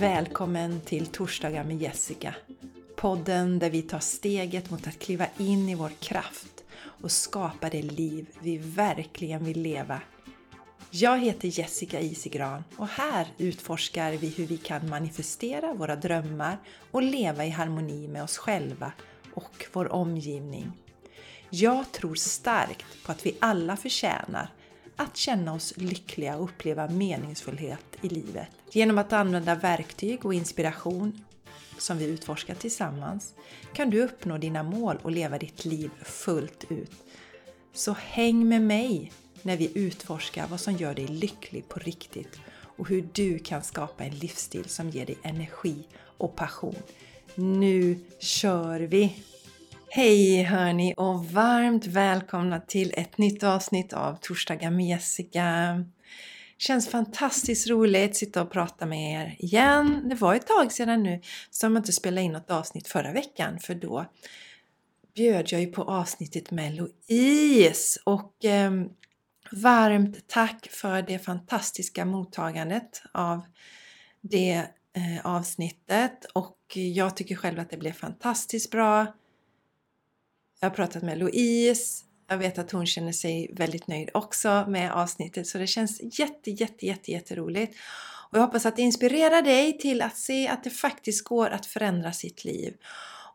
Välkommen 0.00 0.80
till 0.80 1.06
Torsdagar 1.06 1.64
med 1.64 1.82
Jessica. 1.82 2.34
Podden 2.96 3.58
där 3.58 3.70
vi 3.70 3.82
tar 3.82 3.98
steget 3.98 4.70
mot 4.70 4.86
att 4.86 4.98
kliva 4.98 5.26
in 5.38 5.68
i 5.68 5.74
vår 5.74 5.90
kraft 6.00 6.64
och 7.02 7.10
skapa 7.10 7.68
det 7.68 7.82
liv 7.82 8.26
vi 8.40 8.58
verkligen 8.58 9.44
vill 9.44 9.62
leva. 9.62 10.00
Jag 10.90 11.18
heter 11.18 11.58
Jessica 11.58 12.00
Isigran 12.00 12.64
och 12.76 12.88
här 12.88 13.26
utforskar 13.38 14.12
vi 14.12 14.28
hur 14.28 14.46
vi 14.46 14.56
kan 14.56 14.88
manifestera 14.88 15.74
våra 15.74 15.96
drömmar 15.96 16.58
och 16.90 17.02
leva 17.02 17.44
i 17.44 17.50
harmoni 17.50 18.08
med 18.08 18.22
oss 18.22 18.38
själva 18.38 18.92
och 19.34 19.66
vår 19.72 19.92
omgivning. 19.92 20.72
Jag 21.50 21.92
tror 21.92 22.14
starkt 22.14 23.04
på 23.04 23.12
att 23.12 23.26
vi 23.26 23.36
alla 23.40 23.76
förtjänar 23.76 24.48
att 24.96 25.16
känna 25.16 25.54
oss 25.54 25.76
lyckliga 25.76 26.36
och 26.36 26.44
uppleva 26.44 26.88
meningsfullhet 26.88 27.96
i 28.02 28.08
livet. 28.08 28.48
Genom 28.70 28.98
att 28.98 29.12
använda 29.12 29.54
verktyg 29.54 30.24
och 30.24 30.34
inspiration 30.34 31.24
som 31.78 31.98
vi 31.98 32.04
utforskar 32.04 32.54
tillsammans 32.54 33.34
kan 33.72 33.90
du 33.90 34.02
uppnå 34.02 34.38
dina 34.38 34.62
mål 34.62 34.98
och 35.02 35.10
leva 35.10 35.38
ditt 35.38 35.64
liv 35.64 35.90
fullt 36.02 36.64
ut. 36.68 36.92
Så 37.72 37.92
häng 37.92 38.48
med 38.48 38.62
mig 38.62 39.12
när 39.42 39.56
vi 39.56 39.72
utforskar 39.74 40.46
vad 40.46 40.60
som 40.60 40.76
gör 40.76 40.94
dig 40.94 41.06
lycklig 41.06 41.68
på 41.68 41.78
riktigt 41.78 42.40
och 42.76 42.88
hur 42.88 43.08
du 43.12 43.38
kan 43.38 43.62
skapa 43.62 44.04
en 44.04 44.14
livsstil 44.14 44.64
som 44.64 44.90
ger 44.90 45.06
dig 45.06 45.18
energi 45.22 45.76
och 45.98 46.36
passion. 46.36 46.76
Nu 47.34 47.98
kör 48.18 48.80
vi! 48.80 49.16
Hej 49.88 50.42
hörni 50.42 50.94
och 50.96 51.26
varmt 51.26 51.86
välkomna 51.86 52.60
till 52.60 52.92
ett 52.96 53.18
nytt 53.18 53.42
avsnitt 53.42 53.92
av 53.92 54.18
Torsdagar 54.20 54.70
med 54.70 54.86
Jessica. 54.86 55.84
Känns 56.58 56.88
fantastiskt 56.88 57.68
roligt 57.68 58.10
att 58.10 58.16
sitta 58.16 58.42
och 58.42 58.50
prata 58.50 58.86
med 58.86 59.12
er 59.12 59.36
igen. 59.38 60.08
Det 60.08 60.14
var 60.14 60.34
ett 60.34 60.46
tag 60.46 60.72
sedan 60.72 61.02
nu 61.02 61.20
som 61.50 61.72
jag 61.72 61.80
inte 61.80 61.92
spelade 61.92 62.22
in 62.22 62.32
något 62.32 62.50
avsnitt 62.50 62.88
förra 62.88 63.12
veckan 63.12 63.58
för 63.58 63.74
då 63.74 64.06
bjöd 65.14 65.52
jag 65.52 65.60
ju 65.60 65.66
på 65.66 65.82
avsnittet 65.82 66.50
med 66.50 66.74
Louise 66.74 68.00
och 68.04 68.44
eh, 68.44 68.72
varmt 69.52 70.28
tack 70.28 70.68
för 70.70 71.02
det 71.02 71.18
fantastiska 71.18 72.04
mottagandet 72.04 73.02
av 73.12 73.42
det 74.20 74.54
eh, 74.96 75.26
avsnittet 75.26 76.24
och 76.24 76.58
jag 76.74 77.16
tycker 77.16 77.34
själv 77.34 77.58
att 77.58 77.70
det 77.70 77.76
blev 77.76 77.92
fantastiskt 77.92 78.70
bra. 78.70 79.06
Jag 80.60 80.70
har 80.70 80.76
pratat 80.76 81.02
med 81.02 81.18
Louise. 81.18 82.04
Jag 82.28 82.38
vet 82.38 82.58
att 82.58 82.70
hon 82.70 82.86
känner 82.86 83.12
sig 83.12 83.50
väldigt 83.52 83.86
nöjd 83.86 84.10
också 84.14 84.64
med 84.68 84.92
avsnittet 84.92 85.46
så 85.46 85.58
det 85.58 85.66
känns 85.66 86.00
jätte, 86.18 86.50
jätte, 86.50 86.86
jätte, 86.86 87.10
jätteroligt. 87.12 87.76
Och 88.30 88.38
jag 88.38 88.42
hoppas 88.42 88.66
att 88.66 88.76
det 88.76 88.82
inspirerar 88.82 89.42
dig 89.42 89.78
till 89.78 90.02
att 90.02 90.16
se 90.16 90.48
att 90.48 90.64
det 90.64 90.70
faktiskt 90.70 91.24
går 91.24 91.50
att 91.50 91.66
förändra 91.66 92.12
sitt 92.12 92.44
liv. 92.44 92.74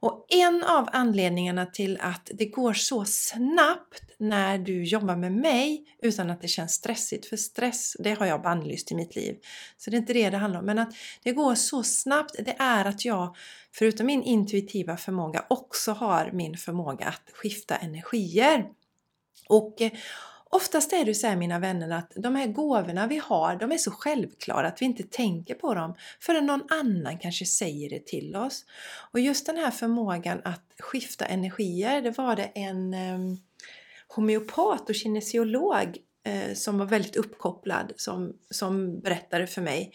Och 0.02 0.25
en 0.30 0.63
av 0.63 0.89
anledningarna 0.91 1.66
till 1.66 1.97
att 2.02 2.31
det 2.33 2.45
går 2.45 2.73
så 2.73 3.05
snabbt 3.05 4.03
när 4.17 4.58
du 4.58 4.83
jobbar 4.83 5.16
med 5.16 5.31
mig 5.31 5.85
utan 6.02 6.30
att 6.30 6.41
det 6.41 6.47
känns 6.47 6.73
stressigt, 6.73 7.25
för 7.25 7.38
stress 7.38 7.95
det 7.99 8.13
har 8.13 8.25
jag 8.25 8.41
bannlyst 8.41 8.91
i 8.91 8.95
mitt 8.95 9.16
liv. 9.16 9.35
Så 9.77 9.89
det 9.89 9.95
är 9.95 9.99
inte 9.99 10.13
det 10.13 10.30
det 10.30 10.38
handlar 10.38 10.59
om, 10.59 10.66
men 10.66 10.80
att 10.80 10.93
det 11.23 11.31
går 11.31 11.55
så 11.55 11.83
snabbt 11.83 12.35
det 12.39 12.55
är 12.59 12.85
att 12.85 13.05
jag 13.05 13.35
förutom 13.73 14.05
min 14.05 14.23
intuitiva 14.23 14.97
förmåga 14.97 15.45
också 15.49 15.91
har 15.91 16.31
min 16.31 16.58
förmåga 16.58 17.05
att 17.05 17.31
skifta 17.33 17.75
energier. 17.75 18.65
Och 19.49 19.81
eh, 19.81 19.91
Oftast 20.53 20.94
är 20.94 21.05
det 21.05 21.16
så 21.16 21.27
här 21.27 21.35
mina 21.35 21.59
vänner 21.59 21.89
att 21.97 22.11
de 22.16 22.35
här 22.35 22.47
gåvorna 22.47 23.07
vi 23.07 23.17
har, 23.17 23.55
de 23.55 23.71
är 23.71 23.77
så 23.77 23.91
självklara 23.91 24.67
att 24.67 24.81
vi 24.81 24.85
inte 24.85 25.03
tänker 25.03 25.55
på 25.55 25.73
dem 25.73 25.95
förrän 26.19 26.45
någon 26.45 26.63
annan 26.69 27.17
kanske 27.17 27.45
säger 27.45 27.89
det 27.89 28.05
till 28.05 28.35
oss. 28.35 28.66
Och 29.11 29.19
just 29.19 29.45
den 29.45 29.58
här 29.58 29.71
förmågan 29.71 30.41
att 30.43 30.66
skifta 30.80 31.26
energier, 31.26 32.02
det 32.02 32.17
var 32.17 32.36
det 32.36 32.43
en 32.43 32.93
eh, 32.93 33.37
homeopat 34.08 34.89
och 34.89 34.95
kinesiolog 34.95 35.98
eh, 36.23 36.53
som 36.53 36.77
var 36.77 36.86
väldigt 36.86 37.15
uppkopplad 37.15 37.93
som, 37.95 38.33
som 38.49 38.99
berättade 38.99 39.47
för 39.47 39.61
mig 39.61 39.93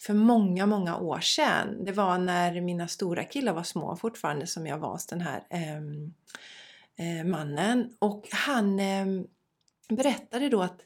för 0.00 0.14
många, 0.14 0.66
många 0.66 0.96
år 0.96 1.20
sedan. 1.20 1.84
Det 1.84 1.92
var 1.92 2.18
när 2.18 2.60
mina 2.60 2.88
stora 2.88 3.24
killar 3.24 3.52
var 3.52 3.62
små 3.62 3.96
fortfarande 3.96 4.46
som 4.46 4.66
jag 4.66 4.78
var 4.78 4.90
hos 4.92 5.06
den 5.06 5.20
här 5.20 5.42
eh, 5.50 5.76
eh, 7.06 7.24
mannen. 7.24 7.96
Och 7.98 8.28
han 8.30 8.80
eh, 8.80 9.06
berättade 9.96 10.48
då 10.48 10.62
att 10.62 10.80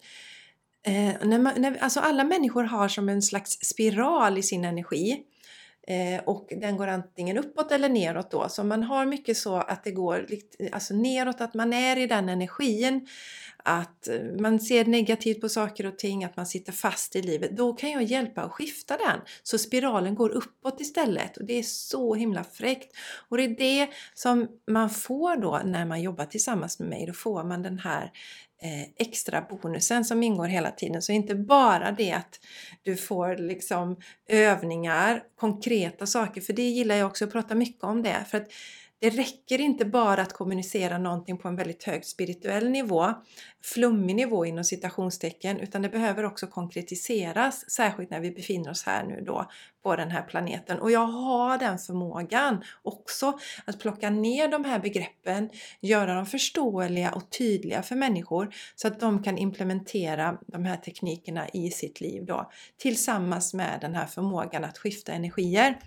eh, 0.86 1.26
när 1.26 1.38
man, 1.38 1.52
när, 1.56 1.76
alltså 1.76 2.00
alla 2.00 2.24
människor 2.24 2.64
har 2.64 2.88
som 2.88 3.08
en 3.08 3.22
slags 3.22 3.50
spiral 3.50 4.38
i 4.38 4.42
sin 4.42 4.64
energi. 4.64 5.22
Eh, 5.88 6.20
och 6.24 6.52
den 6.60 6.76
går 6.76 6.86
antingen 6.86 7.38
uppåt 7.38 7.72
eller 7.72 7.88
neråt 7.88 8.30
då. 8.30 8.48
Så 8.48 8.64
man 8.64 8.82
har 8.82 9.06
mycket 9.06 9.36
så 9.36 9.56
att 9.56 9.84
det 9.84 9.90
går 9.90 10.26
alltså 10.72 10.94
neråt, 10.94 11.40
att 11.40 11.54
man 11.54 11.72
är 11.72 11.98
i 11.98 12.06
den 12.06 12.28
energin 12.28 13.08
att 13.66 14.08
eh, 14.08 14.22
man 14.40 14.60
ser 14.60 14.84
negativt 14.84 15.40
på 15.40 15.48
saker 15.48 15.86
och 15.86 15.98
ting, 15.98 16.24
att 16.24 16.36
man 16.36 16.46
sitter 16.46 16.72
fast 16.72 17.16
i 17.16 17.22
livet, 17.22 17.56
då 17.56 17.72
kan 17.72 17.90
jag 17.90 18.02
hjälpa 18.02 18.42
att 18.42 18.52
skifta 18.52 18.96
den. 18.96 19.20
Så 19.42 19.58
spiralen 19.58 20.14
går 20.14 20.30
uppåt 20.30 20.80
istället 20.80 21.36
och 21.36 21.44
det 21.44 21.58
är 21.58 21.62
så 21.62 22.14
himla 22.14 22.44
fräckt. 22.44 22.96
Och 23.28 23.36
det 23.36 23.42
är 23.42 23.48
det 23.48 23.88
som 24.14 24.48
man 24.70 24.90
får 24.90 25.36
då 25.36 25.60
när 25.64 25.84
man 25.84 26.02
jobbar 26.02 26.24
tillsammans 26.24 26.78
med 26.78 26.88
mig, 26.88 27.06
då 27.06 27.12
får 27.12 27.44
man 27.44 27.62
den 27.62 27.78
här 27.78 28.02
eh, 28.04 28.10
Eh, 28.62 28.88
extra 28.96 29.40
bonusen 29.40 30.04
som 30.04 30.22
ingår 30.22 30.46
hela 30.46 30.70
tiden. 30.70 31.02
Så 31.02 31.12
inte 31.12 31.34
bara 31.34 31.92
det 31.92 32.12
att 32.12 32.40
du 32.82 32.96
får 32.96 33.36
liksom 33.36 33.96
övningar, 34.28 35.22
konkreta 35.36 36.06
saker, 36.06 36.40
för 36.40 36.52
det 36.52 36.68
gillar 36.68 36.96
jag 36.96 37.06
också 37.06 37.24
att 37.24 37.32
prata 37.32 37.54
mycket 37.54 37.84
om 37.84 38.02
det. 38.02 38.24
För 38.30 38.38
att 38.38 38.48
det 38.98 39.10
räcker 39.10 39.60
inte 39.60 39.84
bara 39.84 40.22
att 40.22 40.32
kommunicera 40.32 40.98
någonting 40.98 41.38
på 41.38 41.48
en 41.48 41.56
väldigt 41.56 41.84
hög 41.84 42.04
spirituell 42.04 42.70
nivå, 42.70 43.14
flummig 43.62 44.16
nivå 44.16 44.46
inom 44.46 44.64
citationstecken, 44.64 45.60
utan 45.60 45.82
det 45.82 45.88
behöver 45.88 46.24
också 46.24 46.46
konkretiseras, 46.46 47.70
särskilt 47.70 48.10
när 48.10 48.20
vi 48.20 48.30
befinner 48.30 48.70
oss 48.70 48.82
här 48.82 49.04
nu 49.04 49.20
då 49.26 49.50
på 49.82 49.96
den 49.96 50.10
här 50.10 50.22
planeten. 50.22 50.78
Och 50.78 50.90
jag 50.90 51.06
har 51.06 51.58
den 51.58 51.78
förmågan 51.78 52.64
också 52.82 53.38
att 53.64 53.80
plocka 53.80 54.10
ner 54.10 54.48
de 54.48 54.64
här 54.64 54.78
begreppen, 54.78 55.50
göra 55.80 56.14
dem 56.14 56.26
förståeliga 56.26 57.12
och 57.12 57.30
tydliga 57.30 57.82
för 57.82 57.94
människor 57.94 58.54
så 58.74 58.88
att 58.88 59.00
de 59.00 59.22
kan 59.22 59.38
implementera 59.38 60.38
de 60.46 60.64
här 60.64 60.76
teknikerna 60.76 61.48
i 61.48 61.70
sitt 61.70 62.00
liv 62.00 62.24
då 62.24 62.50
tillsammans 62.76 63.54
med 63.54 63.78
den 63.80 63.94
här 63.94 64.06
förmågan 64.06 64.64
att 64.64 64.78
skifta 64.78 65.12
energier. 65.12 65.78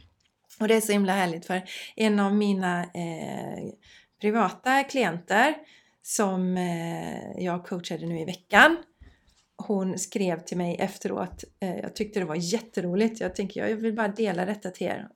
Och 0.59 0.68
det 0.68 0.75
är 0.75 0.81
så 0.81 0.92
himla 0.92 1.14
härligt 1.14 1.46
för 1.46 1.62
en 1.96 2.20
av 2.20 2.36
mina 2.36 2.84
eh, 2.84 3.74
privata 4.22 4.84
klienter 4.84 5.56
som 6.02 6.58
eh, 6.58 7.44
jag 7.44 7.66
coachade 7.66 8.06
nu 8.06 8.20
i 8.20 8.25
veckan 8.25 8.78
hon 9.68 10.00
skrev 10.00 10.40
till 10.40 10.58
mig 10.58 10.75
efteråt. 10.80 11.44
Eh, 11.59 11.78
jag 11.78 11.96
tyckte 11.96 12.19
det 12.19 12.25
var 12.25 12.36
jätteroligt. 12.36 13.19
Jag 13.19 13.36
tänker 13.36 13.68
jag 13.68 13.75
vill 13.75 13.94
bara 13.94 14.08
dela 14.08 14.46
detta 14.46 14.69
till 14.69 14.88
er. 14.88 15.08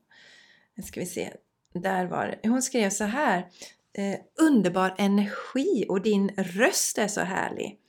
Nu 0.75 0.83
ska 0.83 0.99
vi 0.99 1.05
se. 1.05 1.33
Där 1.73 2.05
var 2.05 2.25
det. 2.27 2.49
Hon 2.49 2.61
skrev 2.61 2.89
så 2.89 3.03
här. 3.03 3.37
Eh, 3.97 4.19
underbar 4.41 4.95
energi 4.97 5.85
och 5.89 6.01
din 6.01 6.29
röst 6.29 6.97
är 6.97 7.07
så 7.07 7.21
härlig. 7.21 7.79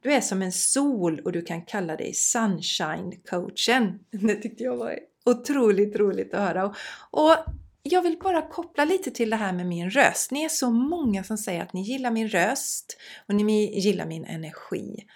Du 0.00 0.12
är 0.12 0.20
som 0.20 0.42
en 0.42 0.52
sol 0.52 1.20
och 1.20 1.32
du 1.32 1.42
kan 1.42 1.62
kalla 1.62 1.96
dig 1.96 2.14
Sunshine 2.14 3.12
coachen. 3.30 3.98
Det 4.10 4.34
tyckte 4.34 4.64
jag 4.64 4.76
var 4.76 4.98
otroligt 5.24 5.96
roligt 5.96 6.34
att 6.34 6.40
höra. 6.40 6.74
Och 7.10 7.36
jag 7.82 8.02
vill 8.02 8.18
bara 8.18 8.42
koppla 8.42 8.84
lite 8.84 9.10
till 9.10 9.30
det 9.30 9.36
här 9.36 9.52
med 9.52 9.66
min 9.66 9.90
röst. 9.90 10.30
Ni 10.30 10.44
är 10.44 10.48
så 10.48 10.70
många 10.70 11.24
som 11.24 11.38
säger 11.38 11.62
att 11.62 11.72
ni 11.72 11.82
gillar 11.82 12.10
min 12.10 12.28
röst 12.28 12.96
och 13.28 13.34
ni 13.34 13.80
gillar 13.80 14.06
min 14.06 14.24
energi. 14.24 15.06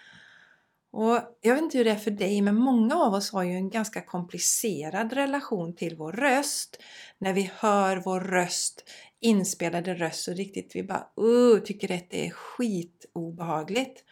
Och 0.92 1.20
jag 1.40 1.54
vet 1.54 1.62
inte 1.62 1.78
hur 1.78 1.84
det 1.84 1.90
är 1.90 1.96
för 1.96 2.10
dig, 2.10 2.42
men 2.42 2.54
många 2.54 2.96
av 2.96 3.14
oss 3.14 3.32
har 3.32 3.42
ju 3.42 3.52
en 3.52 3.70
ganska 3.70 4.00
komplicerad 4.00 5.12
relation 5.12 5.74
till 5.74 5.96
vår 5.96 6.12
röst. 6.12 6.82
När 7.18 7.32
vi 7.32 7.50
hör 7.54 7.96
vår 7.96 8.20
röst, 8.20 8.84
inspelade 9.20 9.94
röst, 9.94 10.24
så 10.24 10.32
riktigt 10.32 10.76
vi 10.76 10.82
bara 10.82 11.06
uh, 11.20 11.58
tycker 11.58 11.94
att 11.94 12.10
det 12.10 12.26
är 12.26 12.30
skitobehagligt. 12.30 14.04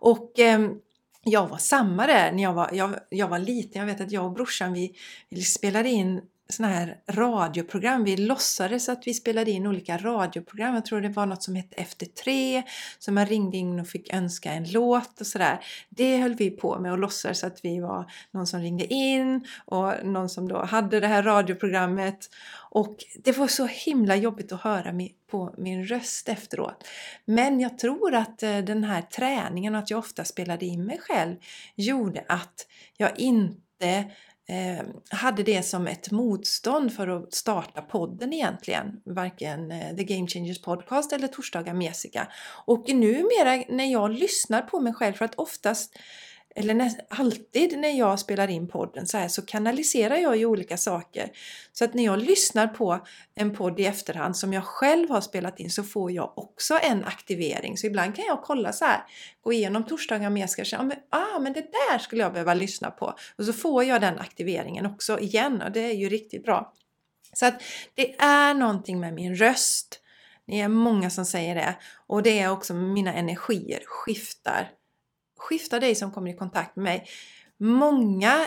Och 0.00 0.38
eh, 0.38 0.70
jag 1.24 1.48
var 1.48 1.58
samma 1.58 2.06
där 2.06 2.32
när 2.32 2.42
jag 2.42 2.52
var, 2.52 2.70
jag, 2.72 2.94
jag 3.08 3.28
var 3.28 3.38
liten. 3.38 3.80
Jag 3.80 3.86
vet 3.86 4.00
att 4.00 4.12
jag 4.12 4.24
och 4.24 4.32
brorsan 4.32 4.72
vi, 4.72 4.94
vi 5.28 5.42
spelade 5.42 5.88
in 5.88 6.22
såna 6.48 6.68
här 6.68 6.96
radioprogram. 7.10 8.04
Vi 8.04 8.16
låtsades 8.16 8.88
att 8.88 9.06
vi 9.06 9.14
spelade 9.14 9.50
in 9.50 9.66
olika 9.66 9.98
radioprogram. 9.98 10.74
Jag 10.74 10.84
tror 10.84 11.00
det 11.00 11.08
var 11.08 11.26
något 11.26 11.42
som 11.42 11.54
hette 11.54 11.76
Efter 11.76 12.06
tre, 12.06 12.62
så 12.98 13.12
man 13.12 13.26
ringde 13.26 13.56
in 13.56 13.80
och 13.80 13.88
fick 13.88 14.14
önska 14.14 14.52
en 14.52 14.70
låt 14.72 15.20
och 15.20 15.26
sådär. 15.26 15.64
Det 15.88 16.16
höll 16.16 16.34
vi 16.34 16.50
på 16.50 16.78
med 16.78 16.92
och 16.92 16.98
låtsades 16.98 17.44
att 17.44 17.64
vi 17.64 17.80
var 17.80 18.12
någon 18.30 18.46
som 18.46 18.60
ringde 18.60 18.92
in 18.92 19.46
och 19.64 19.92
någon 20.04 20.28
som 20.28 20.48
då 20.48 20.64
hade 20.64 21.00
det 21.00 21.06
här 21.06 21.22
radioprogrammet. 21.22 22.30
Och 22.70 22.96
det 23.24 23.38
var 23.38 23.48
så 23.48 23.66
himla 23.66 24.16
jobbigt 24.16 24.52
att 24.52 24.60
höra 24.60 24.92
på 25.30 25.54
min 25.58 25.84
röst 25.86 26.28
efteråt. 26.28 26.88
Men 27.24 27.60
jag 27.60 27.78
tror 27.78 28.14
att 28.14 28.42
eh, 28.42 28.58
den 28.58 28.84
här 28.84 29.02
träningen 29.02 29.74
och 29.74 29.80
att 29.80 29.90
jag 29.90 29.98
ofta 29.98 30.24
spelade 30.24 30.66
in 30.66 30.84
mig 30.84 31.00
själv 31.00 31.36
gjorde 31.74 32.24
att 32.28 32.66
jag 32.96 33.18
inte 33.18 34.04
Eh, 34.48 34.84
hade 35.10 35.42
det 35.42 35.62
som 35.62 35.86
ett 35.86 36.10
motstånd 36.10 36.92
för 36.92 37.08
att 37.08 37.34
starta 37.34 37.82
podden 37.82 38.32
egentligen. 38.32 39.00
Varken 39.04 39.72
eh, 39.72 39.96
The 39.96 40.04
Game 40.04 40.26
Changers 40.26 40.62
Podcast 40.62 41.12
eller 41.12 41.28
Torsdagar 41.28 41.74
med 41.74 41.84
Jessica. 41.84 42.28
Och 42.66 42.88
numera 42.88 43.64
när 43.68 43.92
jag 43.92 44.10
lyssnar 44.10 44.62
på 44.62 44.80
mig 44.80 44.92
själv, 44.92 45.14
för 45.14 45.24
att 45.24 45.34
oftast 45.34 45.98
eller 46.56 46.74
näst, 46.74 46.98
alltid 47.08 47.78
när 47.78 47.98
jag 47.98 48.20
spelar 48.20 48.48
in 48.48 48.68
podden 48.68 49.06
så 49.06 49.18
här 49.18 49.28
så 49.28 49.42
kanaliserar 49.42 50.16
jag 50.16 50.36
ju 50.36 50.46
olika 50.46 50.76
saker. 50.76 51.30
Så 51.72 51.84
att 51.84 51.94
när 51.94 52.04
jag 52.04 52.18
lyssnar 52.18 52.66
på 52.66 53.06
en 53.34 53.56
podd 53.56 53.80
i 53.80 53.86
efterhand 53.86 54.36
som 54.36 54.52
jag 54.52 54.64
själv 54.64 55.10
har 55.10 55.20
spelat 55.20 55.60
in 55.60 55.70
så 55.70 55.82
får 55.82 56.12
jag 56.12 56.38
också 56.38 56.78
en 56.82 57.04
aktivering. 57.04 57.76
Så 57.76 57.86
ibland 57.86 58.16
kan 58.16 58.24
jag 58.24 58.42
kolla 58.42 58.72
så 58.72 58.84
här, 58.84 59.00
gå 59.42 59.52
igenom 59.52 59.84
torsdagar 59.84 60.30
med 60.30 60.50
ska 60.50 60.64
säga, 60.64 60.90
ah, 61.10 61.18
ah, 61.18 61.38
men 61.38 61.52
det 61.52 61.60
där 61.72 61.98
skulle 61.98 62.22
jag 62.22 62.32
behöva 62.32 62.54
lyssna 62.54 62.90
på. 62.90 63.14
Och 63.38 63.44
så 63.44 63.52
får 63.52 63.84
jag 63.84 64.00
den 64.00 64.18
aktiveringen 64.18 64.86
också 64.86 65.18
igen 65.20 65.62
och 65.62 65.72
det 65.72 65.80
är 65.80 65.94
ju 65.94 66.08
riktigt 66.08 66.44
bra. 66.44 66.72
Så 67.32 67.46
att 67.46 67.62
det 67.94 68.20
är 68.20 68.54
någonting 68.54 69.00
med 69.00 69.14
min 69.14 69.36
röst. 69.36 70.00
Det 70.46 70.60
är 70.60 70.68
många 70.68 71.10
som 71.10 71.24
säger 71.24 71.54
det. 71.54 71.74
Och 72.06 72.22
det 72.22 72.40
är 72.40 72.50
också 72.50 72.74
mina 72.74 73.14
energier 73.14 73.82
skiftar 73.86 74.70
skifta 75.44 75.80
dig 75.80 75.94
som 75.94 76.12
kommer 76.12 76.30
i 76.30 76.36
kontakt 76.36 76.76
med 76.76 76.82
mig. 76.82 77.06
Många 77.58 78.46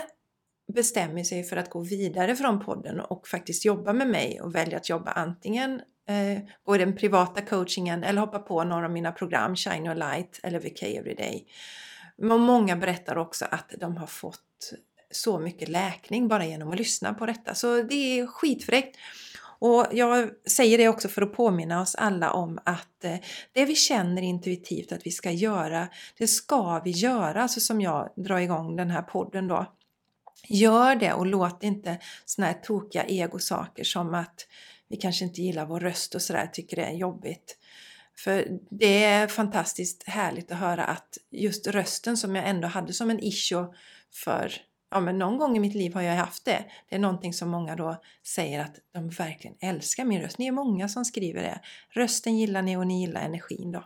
bestämmer 0.72 1.22
sig 1.24 1.42
för 1.44 1.56
att 1.56 1.70
gå 1.70 1.80
vidare 1.80 2.36
från 2.36 2.60
podden 2.60 3.00
och 3.00 3.28
faktiskt 3.28 3.64
jobba 3.64 3.92
med 3.92 4.08
mig 4.08 4.40
och 4.40 4.54
välja 4.54 4.76
att 4.76 4.88
jobba 4.88 5.10
antingen 5.10 5.80
eh, 6.08 6.42
gå 6.64 6.74
i 6.74 6.78
den 6.78 6.96
privata 6.96 7.42
coachingen 7.42 8.04
eller 8.04 8.20
hoppa 8.20 8.38
på 8.38 8.64
några 8.64 8.86
av 8.86 8.92
mina 8.92 9.12
program, 9.12 9.56
Shine 9.56 9.88
or 9.88 9.94
Light 9.94 10.40
eller 10.42 10.60
VK 10.60 10.82
Everyday. 10.82 11.46
Men 12.16 12.40
många 12.40 12.76
berättar 12.76 13.18
också 13.18 13.46
att 13.50 13.74
de 13.80 13.96
har 13.96 14.06
fått 14.06 14.72
så 15.10 15.38
mycket 15.38 15.68
läkning 15.68 16.28
bara 16.28 16.46
genom 16.46 16.70
att 16.70 16.78
lyssna 16.78 17.14
på 17.14 17.26
detta. 17.26 17.54
Så 17.54 17.82
det 17.82 18.20
är 18.20 18.26
skitfräckt. 18.26 18.96
Och 19.58 19.86
jag 19.92 20.30
säger 20.48 20.78
det 20.78 20.88
också 20.88 21.08
för 21.08 21.22
att 21.22 21.32
påminna 21.32 21.80
oss 21.80 21.94
alla 21.94 22.30
om 22.30 22.58
att 22.64 23.04
eh, 23.04 23.16
det 23.52 23.64
vi 23.64 23.74
känner 23.74 24.22
intuitivt 24.22 24.92
att 24.92 25.06
vi 25.06 25.10
ska 25.10 25.30
göra, 25.30 25.88
det 26.18 26.26
ska 26.26 26.80
vi 26.84 26.90
göra. 26.90 27.42
Alltså 27.42 27.60
som 27.60 27.80
jag 27.80 28.12
drar 28.16 28.38
igång 28.38 28.76
den 28.76 28.90
här 28.90 29.02
podden 29.02 29.48
då. 29.48 29.66
Gör 30.48 30.96
det 30.96 31.12
och 31.12 31.26
låt 31.26 31.62
inte 31.62 31.98
såna 32.24 32.46
här 32.46 32.54
tokiga 32.54 33.04
egosaker 33.04 33.84
som 33.84 34.14
att 34.14 34.46
vi 34.88 34.96
kanske 34.96 35.24
inte 35.24 35.42
gillar 35.42 35.66
vår 35.66 35.80
röst 35.80 36.14
och 36.14 36.22
sådär, 36.22 36.46
tycker 36.52 36.76
det 36.76 36.84
är 36.84 36.94
jobbigt. 36.94 37.56
För 38.16 38.48
det 38.70 39.04
är 39.04 39.26
fantastiskt 39.26 40.08
härligt 40.08 40.52
att 40.52 40.58
höra 40.58 40.84
att 40.84 41.18
just 41.30 41.66
rösten 41.66 42.16
som 42.16 42.36
jag 42.36 42.48
ändå 42.48 42.68
hade 42.68 42.92
som 42.92 43.10
en 43.10 43.20
issue 43.20 43.66
för 44.12 44.52
ja 44.90 45.00
men 45.00 45.18
någon 45.18 45.38
gång 45.38 45.56
i 45.56 45.60
mitt 45.60 45.74
liv 45.74 45.94
har 45.94 46.02
jag 46.02 46.14
haft 46.14 46.44
det. 46.44 46.64
Det 46.88 46.94
är 46.94 46.98
någonting 46.98 47.32
som 47.32 47.48
många 47.48 47.76
då 47.76 47.96
säger 48.26 48.60
att 48.60 48.76
de 48.94 49.08
verkligen 49.08 49.56
älskar 49.60 50.04
min 50.04 50.20
röst. 50.20 50.38
Ni 50.38 50.46
är 50.46 50.52
många 50.52 50.88
som 50.88 51.04
skriver 51.04 51.42
det. 51.42 51.60
Rösten 51.90 52.38
gillar 52.38 52.62
ni 52.62 52.76
och 52.76 52.86
ni 52.86 53.00
gillar 53.00 53.20
energin 53.20 53.72
då. 53.72 53.84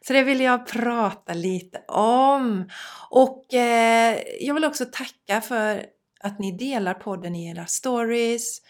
Så 0.00 0.12
det 0.12 0.22
vill 0.22 0.40
jag 0.40 0.66
prata 0.66 1.34
lite 1.34 1.78
om. 1.88 2.70
Och 3.10 3.54
eh, 3.54 4.18
jag 4.40 4.54
vill 4.54 4.64
också 4.64 4.84
tacka 4.92 5.40
för 5.40 5.86
att 6.20 6.38
ni 6.38 6.52
delar 6.52 6.94
podden 6.94 7.34
i 7.34 7.50
era 7.50 7.66
stories. 7.66 8.62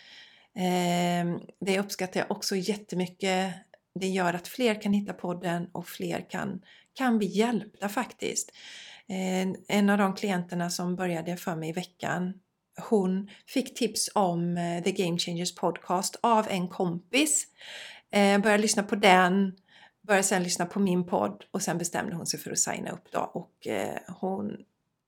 Eh, 0.56 1.36
det 1.60 1.78
uppskattar 1.78 2.20
jag 2.20 2.30
också 2.30 2.56
jättemycket. 2.56 3.54
Det 3.94 4.06
gör 4.06 4.34
att 4.34 4.48
fler 4.48 4.82
kan 4.82 4.92
hitta 4.92 5.12
podden 5.12 5.68
och 5.72 5.88
fler 5.88 6.30
kan, 6.30 6.60
kan 6.94 7.18
bli 7.18 7.26
hjälpta 7.26 7.88
faktiskt. 7.88 8.52
Eh, 9.12 9.48
en 9.68 9.90
av 9.90 9.98
de 9.98 10.14
klienterna 10.14 10.70
som 10.70 10.96
började 10.96 11.36
för 11.36 11.56
mig 11.56 11.68
i 11.68 11.72
veckan, 11.72 12.34
hon 12.90 13.30
fick 13.46 13.74
tips 13.74 14.10
om 14.14 14.56
eh, 14.56 14.82
The 14.82 14.92
Game 14.92 15.18
Changers 15.18 15.54
Podcast 15.54 16.16
av 16.20 16.46
en 16.50 16.68
kompis. 16.68 17.46
Eh, 18.12 18.38
började 18.38 18.62
lyssna 18.62 18.82
på 18.82 18.96
den, 18.96 19.56
började 20.06 20.22
sen 20.22 20.42
lyssna 20.42 20.66
på 20.66 20.80
min 20.80 21.06
podd 21.06 21.44
och 21.50 21.62
sen 21.62 21.78
bestämde 21.78 22.16
hon 22.16 22.26
sig 22.26 22.40
för 22.40 22.50
att 22.50 22.58
signa 22.58 22.90
upp 22.90 23.12
då 23.12 23.20
och 23.20 23.66
hon 24.20 24.56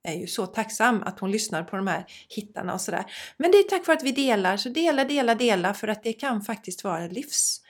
är 0.03 0.15
ju 0.15 0.27
så 0.27 0.47
tacksam 0.47 1.03
att 1.03 1.21
hon 1.21 1.31
lyssnar 1.31 1.63
på 1.63 1.77
de 1.77 1.87
här 1.87 2.05
hittarna 2.29 2.75
och 2.75 2.81
sådär. 2.81 3.05
Men 3.37 3.51
det 3.51 3.59
är 3.59 3.63
tack 3.63 3.87
vare 3.87 3.97
att 3.97 4.05
vi 4.05 4.13
delar, 4.13 4.57
så 4.57 4.69
dela, 4.69 5.05
dela, 5.05 5.35
dela 5.35 5.75
för 5.75 5.89
att 5.89 6.03
det 6.03 6.13
kan 6.13 6.43
faktiskt 6.43 6.85
vara 6.85 7.07
livs 7.07 7.64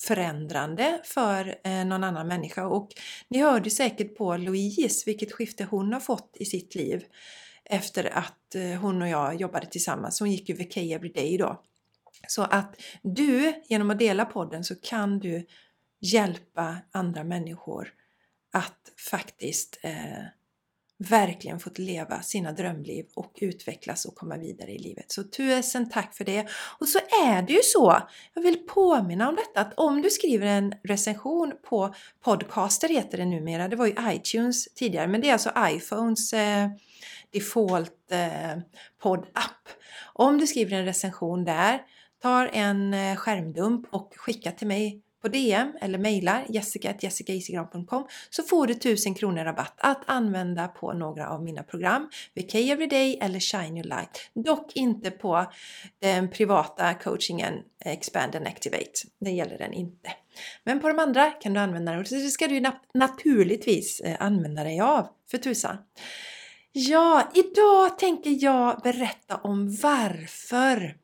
förändrande 0.00 1.00
för 1.04 1.56
eh, 1.64 1.84
någon 1.84 2.04
annan 2.04 2.28
människa. 2.28 2.66
Och 2.66 2.88
ni 3.28 3.38
hörde 3.38 3.70
säkert 3.70 4.16
på 4.16 4.36
Louise 4.36 5.02
vilket 5.06 5.32
skifte 5.32 5.64
hon 5.64 5.92
har 5.92 6.00
fått 6.00 6.36
i 6.40 6.44
sitt 6.44 6.74
liv 6.74 7.04
efter 7.64 8.04
att 8.18 8.54
eh, 8.54 8.80
hon 8.80 9.02
och 9.02 9.08
jag 9.08 9.40
jobbade 9.40 9.66
tillsammans. 9.66 10.20
Hon 10.20 10.30
gick 10.30 10.48
ju 10.48 10.54
VK 10.54 10.76
Everyday 10.76 11.38
då. 11.38 11.62
Så 12.28 12.42
att 12.42 12.80
du, 13.02 13.52
genom 13.68 13.90
att 13.90 13.98
dela 13.98 14.24
podden 14.24 14.64
så 14.64 14.74
kan 14.74 15.18
du 15.18 15.46
hjälpa 16.00 16.76
andra 16.92 17.24
människor 17.24 17.92
att 18.52 18.92
faktiskt 19.10 19.80
eh, 19.82 20.24
verkligen 21.08 21.60
fått 21.60 21.78
leva 21.78 22.22
sina 22.22 22.52
drömliv 22.52 23.06
och 23.14 23.32
utvecklas 23.40 24.04
och 24.04 24.14
komma 24.14 24.36
vidare 24.36 24.70
i 24.70 24.78
livet. 24.78 25.12
Så 25.12 25.24
tusen 25.24 25.90
tack 25.90 26.14
för 26.14 26.24
det! 26.24 26.46
Och 26.78 26.88
så 26.88 26.98
är 27.26 27.42
det 27.42 27.52
ju 27.52 27.60
så, 27.62 28.02
jag 28.34 28.42
vill 28.42 28.66
påminna 28.66 29.28
om 29.28 29.36
detta, 29.36 29.60
att 29.60 29.74
om 29.78 30.02
du 30.02 30.10
skriver 30.10 30.46
en 30.46 30.74
recension 30.82 31.52
på 31.68 31.94
Podcaster 32.24 32.88
heter 32.88 33.18
det 33.18 33.24
numera, 33.24 33.68
det 33.68 33.76
var 33.76 33.86
ju 33.86 33.94
iTunes 34.08 34.74
tidigare, 34.74 35.06
men 35.06 35.20
det 35.20 35.28
är 35.28 35.32
alltså 35.32 35.52
iPhones 35.58 36.32
eh, 36.32 36.68
default 37.30 38.12
eh, 38.12 38.62
poddapp. 39.02 39.68
Om 40.12 40.38
du 40.38 40.46
skriver 40.46 40.76
en 40.76 40.84
recension 40.84 41.44
där, 41.44 41.82
tar 42.22 42.50
en 42.52 42.94
eh, 42.94 43.16
skärmdump 43.16 43.86
och 43.90 44.14
skickar 44.16 44.50
till 44.50 44.66
mig 44.66 45.02
på 45.22 45.28
DM 45.28 45.72
eller 45.80 45.98
mejlar 45.98 46.46
jessica.jessicaisigran.com 46.48 48.06
så 48.30 48.42
får 48.42 48.66
du 48.66 48.72
1000 48.72 49.14
kronor 49.14 49.44
rabatt 49.44 49.74
att 49.78 50.02
använda 50.06 50.68
på 50.68 50.92
några 50.92 51.28
av 51.28 51.44
mina 51.44 51.62
program. 51.62 52.08
VK 52.34 52.54
Everyday 52.54 53.18
eller 53.20 53.40
Shine 53.40 53.76
Your 53.76 53.88
Light. 53.88 54.30
Dock 54.34 54.76
inte 54.76 55.10
på 55.10 55.52
den 56.00 56.30
privata 56.30 56.94
coachingen 56.94 57.54
eh, 57.84 57.92
Expand 57.92 58.36
and 58.36 58.46
Activate. 58.46 58.92
Det 59.20 59.30
gäller 59.30 59.58
den 59.58 59.72
inte. 59.72 60.12
Men 60.64 60.80
på 60.80 60.88
de 60.88 60.98
andra 60.98 61.30
kan 61.30 61.54
du 61.54 61.60
använda 61.60 61.92
den 61.92 62.00
och 62.00 62.06
det 62.10 62.30
ska 62.30 62.48
du 62.48 62.62
naturligtvis 62.94 64.00
eh, 64.00 64.16
använda 64.20 64.64
dig 64.64 64.80
av 64.80 65.08
för 65.30 65.38
tusan. 65.38 65.76
Ja, 66.72 67.30
idag 67.34 67.98
tänker 67.98 68.44
jag 68.44 68.80
berätta 68.82 69.36
om 69.36 69.76
varför 69.82 70.96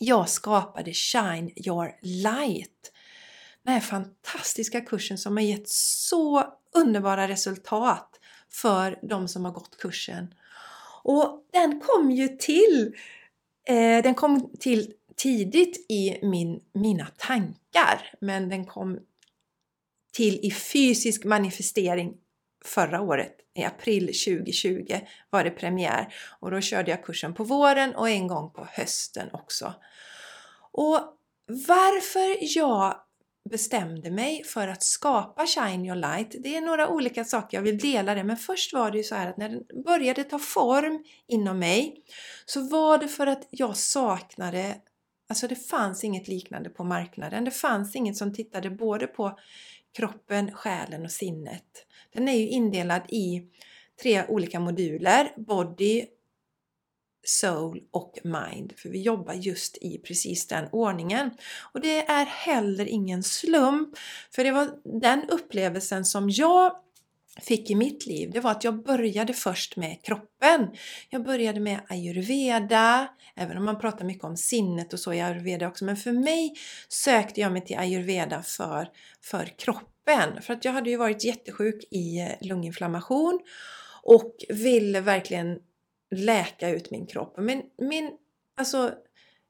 jag 0.00 0.28
skapade 0.28 0.92
Shine 0.92 1.50
Your 1.66 1.92
Light 2.02 2.92
den 3.64 3.74
här 3.74 3.80
fantastiska 3.80 4.80
kursen 4.80 5.18
som 5.18 5.36
har 5.36 5.44
gett 5.44 5.68
så 5.68 6.44
underbara 6.74 7.28
resultat 7.28 8.20
för 8.48 8.98
de 9.02 9.28
som 9.28 9.44
har 9.44 9.52
gått 9.52 9.76
kursen. 9.78 10.34
Och 11.02 11.46
den 11.52 11.80
kom 11.80 12.10
ju 12.10 12.28
till, 12.28 12.94
eh, 13.68 14.02
den 14.02 14.14
kom 14.14 14.52
till 14.60 14.92
tidigt 15.16 15.86
i 15.88 16.18
min, 16.22 16.60
mina 16.72 17.06
tankar 17.16 18.12
men 18.20 18.48
den 18.48 18.66
kom 18.66 18.98
till 20.12 20.40
i 20.42 20.50
fysisk 20.50 21.24
manifestering 21.24 22.14
förra 22.64 23.00
året. 23.00 23.36
I 23.54 23.64
april 23.64 24.06
2020 24.06 25.00
var 25.30 25.44
det 25.44 25.50
premiär 25.50 26.14
och 26.40 26.50
då 26.50 26.60
körde 26.60 26.90
jag 26.90 27.04
kursen 27.04 27.34
på 27.34 27.44
våren 27.44 27.94
och 27.94 28.08
en 28.08 28.26
gång 28.26 28.50
på 28.50 28.68
hösten 28.70 29.28
också. 29.32 29.74
Och 30.72 31.00
varför 31.46 32.56
jag 32.56 33.00
bestämde 33.50 34.10
mig 34.10 34.44
för 34.44 34.68
att 34.68 34.82
skapa 34.82 35.46
Shine 35.46 35.84
Your 35.84 35.96
Light. 35.96 36.34
Det 36.42 36.56
är 36.56 36.60
några 36.60 36.88
olika 36.88 37.24
saker, 37.24 37.56
jag 37.56 37.62
vill 37.62 37.78
dela 37.78 38.14
det, 38.14 38.24
men 38.24 38.36
först 38.36 38.72
var 38.72 38.90
det 38.90 38.98
ju 38.98 39.04
så 39.04 39.14
här 39.14 39.30
att 39.30 39.36
när 39.36 39.48
den 39.48 39.82
började 39.84 40.24
ta 40.24 40.38
form 40.38 41.04
inom 41.26 41.58
mig 41.58 42.04
så 42.46 42.68
var 42.68 42.98
det 42.98 43.08
för 43.08 43.26
att 43.26 43.48
jag 43.50 43.76
saknade, 43.76 44.76
alltså 45.28 45.48
det 45.48 45.68
fanns 45.68 46.04
inget 46.04 46.28
liknande 46.28 46.70
på 46.70 46.84
marknaden. 46.84 47.44
Det 47.44 47.50
fanns 47.50 47.96
inget 47.96 48.16
som 48.16 48.34
tittade 48.34 48.70
både 48.70 49.06
på 49.06 49.38
kroppen, 49.96 50.52
själen 50.52 51.04
och 51.04 51.10
sinnet. 51.10 51.86
Den 52.12 52.28
är 52.28 52.38
ju 52.38 52.48
indelad 52.48 53.02
i 53.08 53.42
tre 54.02 54.26
olika 54.28 54.60
moduler, 54.60 55.32
body, 55.36 56.06
soul 57.24 57.80
och 57.90 58.18
mind. 58.24 58.72
För 58.76 58.88
vi 58.88 59.02
jobbar 59.02 59.34
just 59.34 59.78
i 59.80 59.98
precis 59.98 60.46
den 60.46 60.68
ordningen. 60.72 61.30
Och 61.72 61.80
det 61.80 62.06
är 62.06 62.24
heller 62.24 62.86
ingen 62.86 63.22
slump. 63.22 63.98
För 64.34 64.44
det 64.44 64.52
var 64.52 64.68
den 65.00 65.28
upplevelsen 65.28 66.04
som 66.04 66.30
jag 66.30 66.76
fick 67.40 67.70
i 67.70 67.74
mitt 67.74 68.06
liv, 68.06 68.30
det 68.32 68.40
var 68.40 68.50
att 68.50 68.64
jag 68.64 68.84
började 68.84 69.32
först 69.32 69.76
med 69.76 70.02
kroppen. 70.02 70.70
Jag 71.10 71.24
började 71.24 71.60
med 71.60 71.80
ayurveda, 71.88 73.08
även 73.36 73.56
om 73.56 73.64
man 73.64 73.78
pratar 73.78 74.04
mycket 74.04 74.24
om 74.24 74.36
sinnet 74.36 74.92
och 74.92 75.00
så 75.00 75.12
i 75.12 75.20
ayurveda 75.20 75.68
också. 75.68 75.84
Men 75.84 75.96
för 75.96 76.12
mig 76.12 76.54
sökte 76.88 77.40
jag 77.40 77.52
mig 77.52 77.64
till 77.64 77.78
ayurveda 77.78 78.42
för, 78.42 78.88
för 79.22 79.44
kroppen. 79.58 80.42
För 80.42 80.52
att 80.52 80.64
jag 80.64 80.72
hade 80.72 80.90
ju 80.90 80.96
varit 80.96 81.24
jättesjuk 81.24 81.84
i 81.90 82.28
lunginflammation 82.40 83.40
och 84.02 84.34
ville 84.48 85.00
verkligen 85.00 85.58
läka 86.10 86.68
ut 86.68 86.90
min 86.90 87.06
kropp. 87.06 87.34
Men 87.38 87.62
min, 87.78 88.12
alltså, 88.56 88.94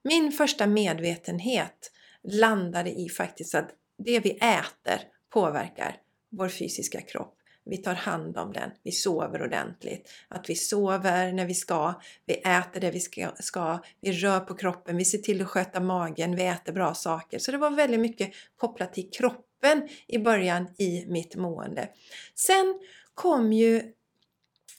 min 0.05 0.33
första 0.33 0.67
medvetenhet 0.67 1.93
landade 2.23 2.91
i 2.91 3.09
faktiskt 3.09 3.55
att 3.55 3.71
det 3.99 4.21
vi 4.21 4.31
äter 4.31 5.01
påverkar 5.31 5.97
vår 6.31 6.49
fysiska 6.49 7.01
kropp. 7.01 7.37
Vi 7.65 7.77
tar 7.77 7.95
hand 7.95 8.37
om 8.37 8.53
den, 8.53 8.71
vi 8.83 8.93
sover 8.93 9.43
ordentligt, 9.43 10.11
att 10.29 10.51
vi 10.51 10.55
sover 10.55 11.33
när 11.33 11.47
vi 11.47 11.55
ska, 11.55 11.95
vi 12.27 12.35
äter 12.35 12.81
det 12.81 12.91
vi 12.91 13.01
ska, 13.01 13.31
ska, 13.41 13.79
vi 14.01 14.13
rör 14.13 14.41
på 14.41 14.55
kroppen, 14.55 14.97
vi 14.97 15.05
ser 15.05 15.19
till 15.19 15.43
att 15.43 15.49
sköta 15.49 15.81
magen, 15.81 16.37
vi 16.37 16.47
äter 16.47 16.73
bra 16.73 16.95
saker. 16.95 17.39
Så 17.39 17.53
det 17.53 17.59
var 17.59 17.71
väldigt 17.71 18.01
mycket 18.01 18.31
kopplat 18.57 18.93
till 18.93 19.11
kroppen 19.11 19.89
i 20.07 20.19
början 20.19 20.69
i 20.79 21.07
mitt 21.07 21.37
mående. 21.37 21.89
Sen 22.35 22.81
kom 23.15 23.53
ju 23.53 23.93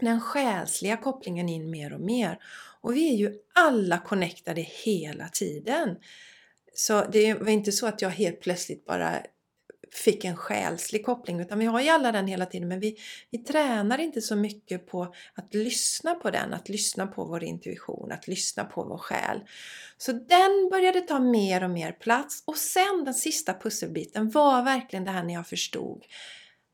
den 0.05 0.21
själsliga 0.21 0.97
kopplingen 0.97 1.49
in 1.49 1.69
mer 1.69 1.93
och 1.93 2.01
mer 2.01 2.39
och 2.81 2.95
vi 2.95 3.13
är 3.13 3.17
ju 3.17 3.33
alla 3.53 3.97
connectade 3.97 4.61
hela 4.61 5.27
tiden. 5.27 5.97
Så 6.73 7.05
det 7.05 7.33
var 7.33 7.49
inte 7.49 7.71
så 7.71 7.87
att 7.87 8.01
jag 8.01 8.09
helt 8.09 8.41
plötsligt 8.41 8.85
bara 8.85 9.21
fick 9.93 10.25
en 10.25 10.35
själslig 10.35 11.05
koppling 11.05 11.39
utan 11.39 11.59
vi 11.59 11.65
har 11.65 11.81
ju 11.81 11.89
alla 11.89 12.11
den 12.11 12.27
hela 12.27 12.45
tiden 12.45 12.67
men 12.67 12.79
vi, 12.79 12.97
vi 13.31 13.37
tränar 13.37 13.97
inte 13.97 14.21
så 14.21 14.35
mycket 14.35 14.87
på 14.87 15.13
att 15.33 15.53
lyssna 15.53 16.15
på 16.15 16.31
den, 16.31 16.53
att 16.53 16.69
lyssna 16.69 17.07
på 17.07 17.25
vår 17.25 17.43
intuition, 17.43 18.11
att 18.11 18.27
lyssna 18.27 18.65
på 18.65 18.83
vår 18.83 18.97
själ. 18.97 19.39
Så 19.97 20.11
den 20.11 20.69
började 20.71 21.01
ta 21.01 21.19
mer 21.19 21.63
och 21.63 21.69
mer 21.69 21.91
plats 21.91 22.43
och 22.45 22.57
sen 22.57 23.03
den 23.05 23.13
sista 23.13 23.53
pusselbiten 23.53 24.29
var 24.29 24.63
verkligen 24.63 25.05
det 25.05 25.11
här 25.11 25.23
när 25.23 25.33
jag 25.33 25.47
förstod 25.47 26.05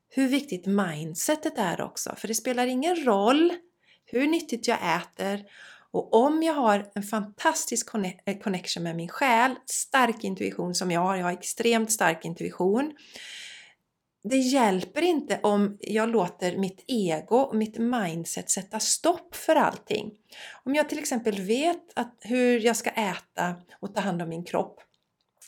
hur 0.10 0.28
viktigt 0.28 0.66
mindsetet 0.66 1.58
är 1.58 1.82
också. 1.82 2.16
För 2.18 2.28
det 2.28 2.36
spelar 2.36 2.68
ingen 2.68 3.06
roll 3.06 3.54
hur 4.06 4.28
nyttigt 4.28 4.68
jag 4.68 4.78
äter 4.96 5.46
och 5.92 6.14
om 6.14 6.44
jag 6.44 6.54
har 6.54 6.92
en 6.96 7.04
fantastisk 7.04 7.90
eh, 8.26 8.38
connection 8.38 8.84
med 8.84 8.96
min 8.96 9.10
själ, 9.10 9.56
stark 9.66 10.24
intuition 10.24 10.76
som 10.76 10.92
jag 10.92 11.02
har, 11.02 11.16
jag 11.16 11.24
har 11.24 11.32
extremt 11.32 11.92
stark 11.92 12.26
intuition. 12.26 12.94
Det 14.24 14.38
hjälper 14.38 15.02
inte 15.02 15.40
om 15.44 15.78
jag 15.82 16.10
låter 16.10 16.58
mitt 16.58 16.84
ego 16.88 17.36
och 17.36 17.56
mitt 17.56 17.78
mindset 17.78 18.50
sätta 18.50 18.80
stopp 18.80 19.36
för 19.36 19.56
allting. 19.56 20.12
Om 20.64 20.76
jag 20.76 20.90
till 20.90 21.00
exempel 21.00 21.42
vet 21.42 21.84
att 21.96 22.16
hur 22.22 22.60
jag 22.60 22.76
ska 22.76 22.90
äta 22.90 23.56
och 23.80 23.96
ta 23.96 24.02
hand 24.02 24.22
om 24.22 24.30
min 24.30 24.46
kropp 24.46 24.82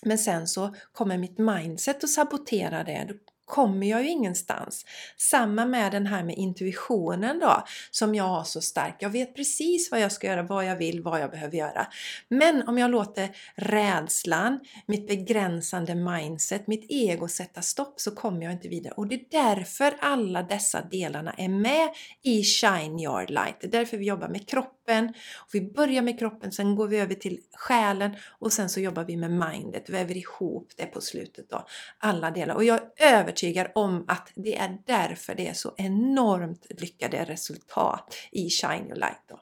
men 0.02 0.18
sen 0.18 0.48
så 0.48 0.76
kommer 0.92 1.18
mitt 1.18 1.38
mindset 1.38 2.04
att 2.04 2.10
sabotera 2.10 2.84
det 2.84 3.08
kommer 3.50 3.88
jag 3.88 4.04
ju 4.04 4.10
ingenstans. 4.10 4.86
Samma 5.18 5.66
med 5.66 5.92
den 5.92 6.06
här 6.06 6.24
med 6.24 6.38
intuitionen 6.38 7.40
då, 7.40 7.64
som 7.92 8.16
jag 8.16 8.24
har 8.24 8.44
så 8.44 8.62
stark. 8.62 8.96
Jag 9.00 9.10
vet 9.10 9.36
precis 9.36 9.92
vad 9.92 10.00
jag 10.00 10.12
ska 10.12 10.28
göra, 10.28 10.44
vad 10.44 10.66
jag 10.66 10.76
vill, 10.76 11.02
vad 11.02 11.22
jag 11.22 11.32
behöver 11.32 11.58
göra. 11.58 11.88
Men 12.28 12.68
om 12.68 12.78
jag 12.78 12.92
låter 12.92 13.30
rädslan, 13.56 14.60
mitt 14.86 15.08
begränsande 15.08 15.96
mindset, 15.96 16.68
mitt 16.68 16.86
ego 16.90 17.28
sätta 17.28 17.62
stopp 17.62 18.00
så 18.00 18.12
kommer 18.12 18.44
jag 18.44 18.52
inte 18.54 18.68
vidare. 18.68 18.94
Och 18.98 19.08
det 19.08 19.16
är 19.16 19.26
därför 19.32 19.96
alla 20.00 20.44
dessa 20.44 20.82
delarna 20.82 21.34
är 21.34 21.50
med 21.50 21.90
i 22.24 22.44
Shine 22.44 23.00
Your 23.00 23.28
Light. 23.28 23.56
Det 23.62 23.68
är 23.68 23.72
därför 23.72 23.98
vi 23.98 24.06
jobbar 24.06 24.28
med 24.28 24.50
kroppen. 24.50 25.14
Och 25.36 25.50
vi 25.52 25.62
börjar 25.62 26.02
med 26.02 26.20
kroppen, 26.20 26.52
sen 26.52 26.76
går 26.76 26.88
vi 26.88 26.98
över 26.98 27.16
till 27.16 27.40
själen 27.54 28.16
och 28.40 28.54
sen 28.54 28.70
så 28.70 28.80
jobbar 28.80 29.04
vi 29.04 29.18
med 29.18 29.32
mindet, 29.32 29.90
väver 29.90 30.18
ihop 30.18 30.72
det 30.76 30.86
på 30.86 31.02
slutet 31.02 31.50
då. 31.50 31.66
Alla 32.00 32.32
delar. 32.32 32.56
Och 32.56 32.64
jag 32.64 32.80
är 32.98 33.24
övertygad 33.44 33.72
om 33.76 34.06
att 34.08 34.32
det 34.36 34.58
är 34.58 34.78
därför 34.86 35.36
det 35.36 35.48
är 35.48 35.54
så 35.54 35.74
enormt 35.78 36.66
lyckade 36.70 37.26
resultat 37.26 38.16
i 38.32 38.50
Shine 38.50 38.86
Your 38.88 38.96
Light. 38.96 39.24
Då. 39.30 39.40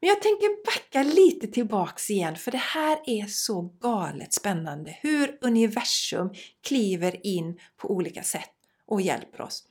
Men 0.00 0.08
jag 0.08 0.22
tänker 0.22 0.64
backa 0.64 1.02
lite 1.02 1.46
tillbaks 1.46 2.10
igen 2.10 2.36
för 2.36 2.50
det 2.50 2.58
här 2.58 2.98
är 3.06 3.26
så 3.26 3.62
galet 3.80 4.34
spännande 4.34 4.96
hur 5.02 5.38
universum 5.40 6.34
kliver 6.62 7.26
in 7.26 7.58
på 7.76 7.90
olika 7.90 8.22
sätt 8.22 8.50
och 8.86 9.00
hjälper 9.00 9.40
oss. 9.40 9.64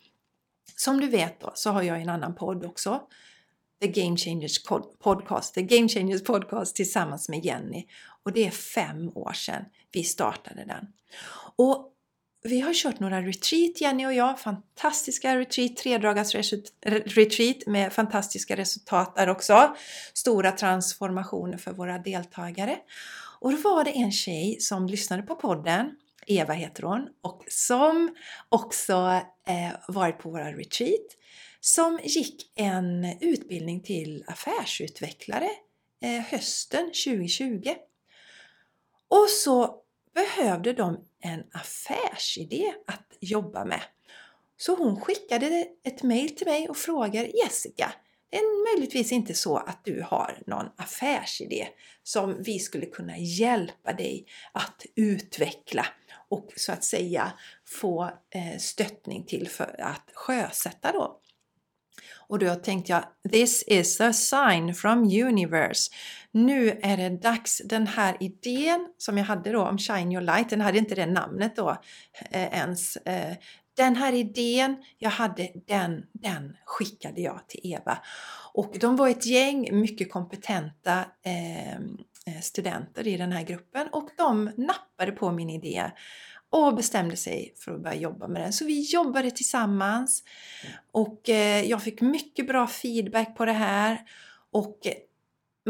Som 0.75 0.99
du 0.99 1.07
vet 1.07 1.39
då 1.39 1.51
så 1.55 1.69
har 1.69 1.83
jag 1.83 2.01
en 2.01 2.09
annan 2.09 2.35
podd 2.35 2.65
också. 2.65 3.01
The 3.81 3.87
Game 3.87 4.17
Changers 4.17 4.63
Podcast, 4.99 5.53
The 5.53 5.61
Game 5.61 5.87
Changers 5.87 6.23
Podcast 6.23 6.75
tillsammans 6.75 7.29
med 7.29 7.45
Jenny. 7.45 7.85
Och 8.23 8.33
det 8.33 8.47
är 8.47 8.51
fem 8.51 9.11
år 9.15 9.33
sedan 9.33 9.65
vi 9.91 10.03
startade 10.03 10.65
den. 10.65 10.87
Och 11.55 11.95
vi 12.43 12.61
har 12.61 12.73
kört 12.73 12.99
några 12.99 13.21
retreat, 13.21 13.81
Jenny 13.81 14.05
och 14.05 14.13
jag, 14.13 14.39
fantastiska 14.39 15.37
retreat, 15.37 15.77
tredagars-retreat 15.77 17.67
med 17.67 17.93
fantastiska 17.93 18.57
resultat 18.57 19.15
där 19.15 19.29
också. 19.29 19.75
Stora 20.13 20.51
transformationer 20.51 21.57
för 21.57 21.71
våra 21.71 21.97
deltagare. 21.97 22.77
Och 23.39 23.51
då 23.51 23.57
var 23.57 23.83
det 23.83 23.91
en 23.91 24.11
tjej 24.11 24.57
som 24.59 24.87
lyssnade 24.87 25.23
på 25.23 25.35
podden, 25.35 25.95
Eva 26.27 26.53
heter 26.53 26.83
hon, 26.83 27.07
och 27.21 27.43
som 27.47 28.15
också 28.49 29.21
eh, 29.47 29.71
varit 29.87 30.19
på 30.19 30.29
våra 30.29 30.51
retreat, 30.51 31.15
som 31.59 31.99
gick 32.03 32.51
en 32.55 33.17
utbildning 33.21 33.81
till 33.81 34.23
affärsutvecklare 34.27 35.49
eh, 36.01 36.21
hösten 36.21 36.85
2020. 36.85 37.75
Och 39.07 39.29
så 39.29 39.81
behövde 40.19 40.73
de 40.73 41.05
en 41.19 41.43
affärsidé 41.51 42.73
att 42.87 43.17
jobba 43.19 43.65
med. 43.65 43.81
Så 44.57 44.75
hon 44.75 45.01
skickade 45.01 45.67
ett 45.83 46.03
mail 46.03 46.35
till 46.35 46.47
mig 46.47 46.69
och 46.69 46.77
frågade 46.77 47.27
Jessica, 47.27 47.93
det 48.29 48.37
är 48.37 48.75
möjligtvis 48.75 49.11
inte 49.11 49.33
så 49.33 49.57
att 49.57 49.85
du 49.85 50.01
har 50.01 50.43
någon 50.47 50.65
affärsidé 50.75 51.67
som 52.03 52.43
vi 52.43 52.59
skulle 52.59 52.85
kunna 52.85 53.17
hjälpa 53.17 53.93
dig 53.93 54.25
att 54.51 54.85
utveckla 54.95 55.85
och 56.29 56.53
så 56.55 56.71
att 56.71 56.83
säga 56.83 57.33
få 57.65 58.03
eh, 58.29 58.57
stöttning 58.59 59.23
till 59.23 59.49
för 59.49 59.81
att 59.81 60.11
sjösätta 60.13 60.91
då. 60.91 61.19
Och 62.29 62.39
då 62.39 62.55
tänkte 62.55 62.91
jag, 62.91 63.31
this 63.31 63.63
is 63.67 64.01
a 64.01 64.13
sign 64.13 64.75
from 64.75 65.03
universe. 65.03 65.91
Nu 66.31 66.79
är 66.81 66.97
det 66.97 67.09
dags. 67.09 67.61
Den 67.65 67.87
här 67.87 68.17
idén 68.19 68.87
som 68.97 69.17
jag 69.17 69.25
hade 69.25 69.51
då 69.51 69.61
om 69.61 69.77
Shine 69.77 70.11
Your 70.11 70.21
Light, 70.21 70.49
den 70.49 70.61
hade 70.61 70.77
inte 70.77 70.95
det 70.95 71.05
namnet 71.05 71.55
då 71.55 71.77
eh, 72.31 72.57
ens. 72.57 72.95
Eh, 72.95 73.37
den 73.77 73.95
här 73.95 74.13
idén 74.13 74.83
jag 74.97 75.09
hade, 75.09 75.49
den, 75.67 76.05
den 76.11 76.57
skickade 76.65 77.21
jag 77.21 77.47
till 77.47 77.59
Eva. 77.63 77.97
Och 78.53 78.75
de 78.79 78.95
var 78.95 79.09
ett 79.09 79.25
gäng 79.25 79.79
mycket 79.79 80.11
kompetenta 80.11 81.05
eh, 81.25 81.73
eh 81.73 82.41
studenter 82.41 83.07
i 83.07 83.17
den 83.17 83.31
här 83.31 83.43
gruppen 83.43 83.87
och 83.91 84.09
de 84.17 84.51
nappade 84.57 85.11
på 85.11 85.31
min 85.31 85.49
idé 85.49 85.91
och 86.49 86.75
bestämde 86.75 87.15
sig 87.15 87.53
för 87.57 87.71
att 87.75 87.83
börja 87.83 87.95
jobba 87.95 88.27
med 88.27 88.41
den. 88.41 88.53
Så 88.53 88.65
vi 88.65 88.81
jobbade 88.81 89.31
tillsammans 89.31 90.23
och 90.91 91.29
eh, 91.29 91.65
jag 91.65 91.83
fick 91.83 92.01
mycket 92.01 92.47
bra 92.47 92.67
feedback 92.67 93.37
på 93.37 93.45
det 93.45 93.51
här 93.51 94.01
och 94.51 94.87
eh, 94.87 94.93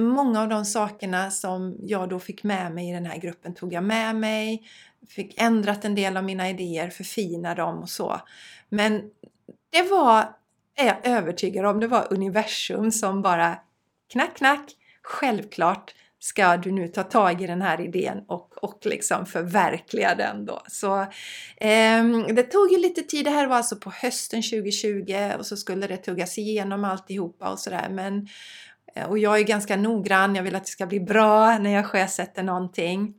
många 0.01 0.41
av 0.41 0.49
de 0.49 0.65
sakerna 0.65 1.31
som 1.31 1.75
jag 1.79 2.09
då 2.09 2.19
fick 2.19 2.43
med 2.43 2.71
mig 2.71 2.89
i 2.89 2.93
den 2.93 3.05
här 3.05 3.17
gruppen 3.17 3.55
tog 3.55 3.73
jag 3.73 3.83
med 3.83 4.15
mig, 4.15 4.63
fick 5.07 5.41
ändrat 5.41 5.85
en 5.85 5.95
del 5.95 6.17
av 6.17 6.23
mina 6.23 6.49
idéer, 6.49 6.89
förfina 6.89 7.55
dem 7.55 7.79
och 7.79 7.89
så. 7.89 8.21
Men 8.69 9.01
det 9.69 9.81
var, 9.81 10.35
är 10.75 10.85
jag 10.85 11.07
övertygad 11.07 11.65
om, 11.65 11.79
det 11.79 11.87
var 11.87 12.13
universum 12.13 12.91
som 12.91 13.21
bara 13.21 13.57
knack, 14.11 14.35
knack, 14.37 14.75
självklart 15.01 15.93
ska 16.19 16.57
du 16.57 16.71
nu 16.71 16.87
ta 16.87 17.03
tag 17.03 17.41
i 17.41 17.47
den 17.47 17.61
här 17.61 17.81
idén 17.81 18.23
och, 18.27 18.63
och 18.63 18.79
liksom 18.85 19.25
förverkliga 19.25 20.15
den 20.15 20.45
då. 20.45 20.61
Så 20.67 21.01
eh, 21.57 22.03
det 22.33 22.43
tog 22.43 22.71
ju 22.71 22.77
lite 22.77 23.01
tid, 23.01 23.25
det 23.25 23.31
här 23.31 23.47
var 23.47 23.55
alltså 23.55 23.75
på 23.75 23.89
hösten 23.89 24.41
2020 24.41 25.31
och 25.37 25.45
så 25.45 25.57
skulle 25.57 25.87
det 25.87 25.97
tuggas 25.97 26.37
igenom 26.37 26.83
alltihopa 26.83 27.51
och 27.51 27.59
sådär 27.59 27.87
men 27.89 28.27
eh, 28.95 29.09
och 29.09 29.19
jag 29.19 29.39
är 29.39 29.43
ganska 29.43 29.75
noggrann, 29.75 30.35
jag 30.35 30.43
vill 30.43 30.55
att 30.55 30.65
det 30.65 30.71
ska 30.71 30.85
bli 30.85 30.99
bra 30.99 31.57
när 31.57 31.73
jag 31.73 31.85
sjösätter 31.85 32.43
någonting. 32.43 33.13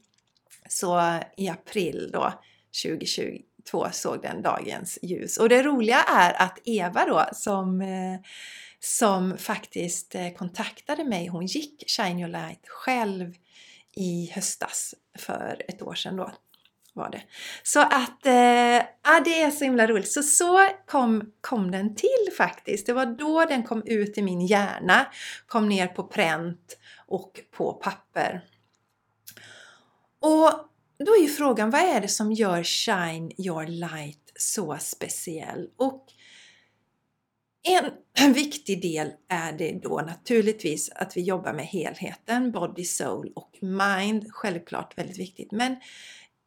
Så 0.68 1.18
i 1.36 1.48
april 1.48 2.10
då 2.12 2.32
2022 2.84 3.86
såg 3.92 4.22
den 4.22 4.42
dagens 4.42 4.98
ljus. 5.02 5.36
Och 5.36 5.48
det 5.48 5.62
roliga 5.62 6.02
är 6.02 6.42
att 6.42 6.58
Eva 6.64 7.06
då 7.06 7.24
som 7.32 7.80
eh, 7.80 8.20
som 8.80 9.38
faktiskt 9.38 10.14
eh, 10.14 10.30
kontaktade 10.30 11.04
mig. 11.04 11.26
Hon 11.26 11.46
gick 11.46 11.84
Shine 11.86 12.18
Your 12.18 12.28
Light 12.28 12.68
själv 12.68 13.34
i 13.96 14.30
höstas 14.34 14.94
för 15.18 15.62
ett 15.68 15.82
år 15.82 15.94
sedan 15.94 16.16
då 16.16 16.32
var 16.94 17.10
det. 17.10 17.22
Så 17.62 17.80
att, 17.80 18.26
eh, 18.26 18.82
ja 19.04 19.20
det 19.24 19.42
är 19.42 19.50
så 19.50 19.64
himla 19.64 19.86
roligt. 19.86 20.12
Så 20.12 20.22
så 20.22 20.68
kom, 20.86 21.32
kom 21.40 21.70
den 21.70 21.94
till 21.94 22.36
faktiskt. 22.36 22.86
Det 22.86 22.92
var 22.92 23.06
då 23.06 23.44
den 23.44 23.62
kom 23.62 23.82
ut 23.86 24.18
i 24.18 24.22
min 24.22 24.40
hjärna, 24.40 25.06
kom 25.46 25.68
ner 25.68 25.86
på 25.86 26.04
pränt 26.04 26.78
och 27.06 27.40
på 27.50 27.72
papper. 27.72 28.44
Och 30.20 30.50
då 30.98 31.16
är 31.16 31.22
ju 31.22 31.28
frågan, 31.28 31.70
vad 31.70 31.80
är 31.80 32.00
det 32.00 32.08
som 32.08 32.32
gör 32.32 32.62
Shine 32.62 33.32
Your 33.38 33.66
Light 33.66 34.32
så 34.36 34.78
speciell? 34.80 35.68
Och 35.76 36.06
en 38.18 38.32
viktig 38.32 38.82
del 38.82 39.12
är 39.28 39.52
det 39.52 39.80
då 39.82 40.00
naturligtvis 40.06 40.90
att 40.90 41.16
vi 41.16 41.22
jobbar 41.22 41.52
med 41.52 41.66
helheten, 41.66 42.52
body, 42.52 42.84
soul 42.84 43.32
och 43.34 43.58
mind. 43.60 44.26
Självklart 44.32 44.98
väldigt 44.98 45.18
viktigt. 45.18 45.52
Men 45.52 45.76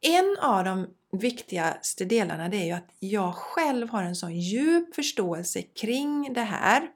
en 0.00 0.36
av 0.40 0.64
de 0.64 0.86
viktigaste 1.20 2.04
delarna 2.04 2.48
det 2.48 2.56
är 2.56 2.64
ju 2.64 2.72
att 2.72 2.90
jag 2.98 3.34
själv 3.34 3.88
har 3.88 4.02
en 4.02 4.16
sån 4.16 4.40
djup 4.40 4.94
förståelse 4.94 5.62
kring 5.62 6.32
det 6.32 6.40
här. 6.40 6.88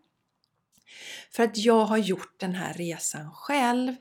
För 1.31 1.43
att 1.43 1.57
jag 1.57 1.85
har 1.85 1.99
gjort 1.99 2.35
den 2.41 2.55
här 2.55 2.75
resan 2.75 3.31
själv. 3.33 3.95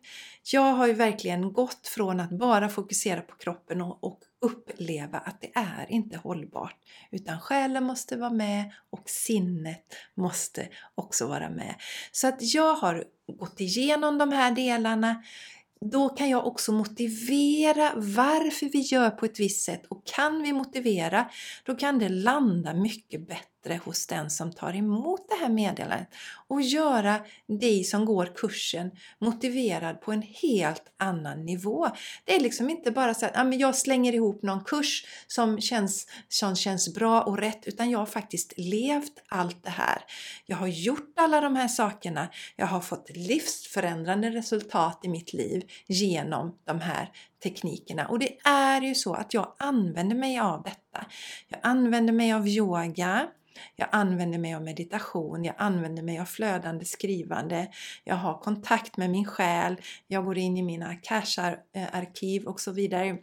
Jag 0.52 0.74
har 0.74 0.88
ju 0.88 0.94
verkligen 0.94 1.54
gått 1.54 1.88
från 1.88 2.20
att 2.20 2.30
bara 2.30 2.70
fokusera 2.70 3.22
på 3.22 3.36
kroppen 3.36 3.82
och, 3.82 4.04
och 4.04 4.20
uppleva 4.42 5.18
att 5.18 5.42
det 5.42 5.52
är 5.56 5.86
inte 5.90 6.18
hållbart. 6.18 6.76
Utan 7.12 7.40
själen 7.40 7.84
måste 7.84 8.18
vara 8.18 8.30
med 8.30 8.72
och 8.90 9.10
sinnet 9.10 9.86
måste 10.16 10.68
också 10.96 11.28
vara 11.28 11.50
med. 11.50 11.76
Så 12.12 12.28
att 12.28 12.54
jag 12.54 12.74
har 12.74 13.04
gått 13.38 13.60
igenom 13.60 14.18
de 14.18 14.32
här 14.32 14.52
delarna 14.52 15.24
då 15.82 16.10
kan 16.10 16.30
jag 16.30 16.48
också 16.48 16.72
motivera 16.72 17.92
varför 17.96 18.70
vi 18.70 18.80
gör 18.80 19.10
på 19.10 19.26
ett 19.26 19.40
visst 19.40 19.66
sätt 19.66 19.86
och 19.86 20.06
kan 20.06 20.44
vi 20.44 20.54
motivera, 20.54 21.30
då 21.64 21.76
kan 21.76 22.00
det 22.00 22.10
landa 22.10 22.74
mycket 22.74 23.28
bättre 23.28 23.57
bättre 23.68 23.82
hos 23.86 24.08
den 24.08 24.30
som 24.30 24.52
tar 24.52 24.76
emot 24.76 25.26
det 25.30 25.36
här 25.36 25.50
meddelandet 25.50 26.08
och 26.48 26.62
göra 26.62 27.20
dig 27.48 27.84
som 27.84 28.06
går 28.06 28.32
kursen 28.36 28.92
motiverad 29.20 30.02
på 30.02 30.12
en 30.12 30.22
helt 30.22 30.84
annan 30.98 31.46
nivå. 31.46 31.88
Det 32.26 32.36
är 32.36 32.40
liksom 32.40 32.70
inte 32.70 32.92
bara 32.92 33.14
så 33.14 33.26
att 33.26 33.32
ja, 33.36 33.44
men 33.44 33.60
jag 33.60 33.76
slänger 33.76 34.14
ihop 34.14 34.44
någon 34.44 34.64
kurs 34.64 35.06
som 35.28 35.62
känns, 35.62 36.08
som 36.30 36.56
känns 36.56 36.94
bra 36.94 37.22
och 37.22 37.38
rätt 37.38 37.68
utan 37.68 37.90
jag 37.90 38.00
har 38.00 38.06
faktiskt 38.06 38.54
levt 38.58 39.24
allt 39.30 39.64
det 39.64 39.70
här. 39.70 40.02
Jag 40.46 40.58
har 40.58 40.68
gjort 40.68 41.14
alla 41.18 41.42
de 41.42 41.56
här 41.56 41.68
sakerna. 41.68 42.30
Jag 42.56 42.68
har 42.68 42.82
fått 42.82 43.10
livsförändrande 43.16 44.30
resultat 44.30 45.00
i 45.04 45.10
mitt 45.10 45.34
liv 45.34 45.64
genom 45.88 46.58
de 46.66 46.80
här 46.80 47.10
teknikerna. 47.44 48.08
Och 48.08 48.20
det 48.20 48.38
är 48.46 48.82
ju 48.82 48.96
så 48.96 49.14
att 49.14 49.34
jag 49.34 49.56
använder 49.60 50.16
mig 50.16 50.40
av 50.40 50.64
detta. 50.64 51.06
Jag 51.48 51.60
använder 51.64 52.14
mig 52.14 52.34
av 52.34 52.48
yoga. 52.48 53.28
Jag 53.76 53.90
använder 53.92 54.40
mig 54.40 54.54
av 54.54 54.62
meditation, 54.62 55.44
jag 55.44 55.56
använder 55.58 56.04
mig 56.04 56.20
av 56.20 56.26
flödande 56.26 56.86
skrivande, 56.86 57.68
jag 58.04 58.16
har 58.16 58.38
kontakt 58.38 58.98
med 58.98 59.10
min 59.10 59.26
själ, 59.26 59.82
jag 60.08 60.26
går 60.26 60.38
in 60.38 60.58
i 60.58 60.64
mina 60.64 60.96
cache-arkiv 60.96 62.46
och 62.46 62.60
så 62.60 62.72
vidare. 62.72 63.18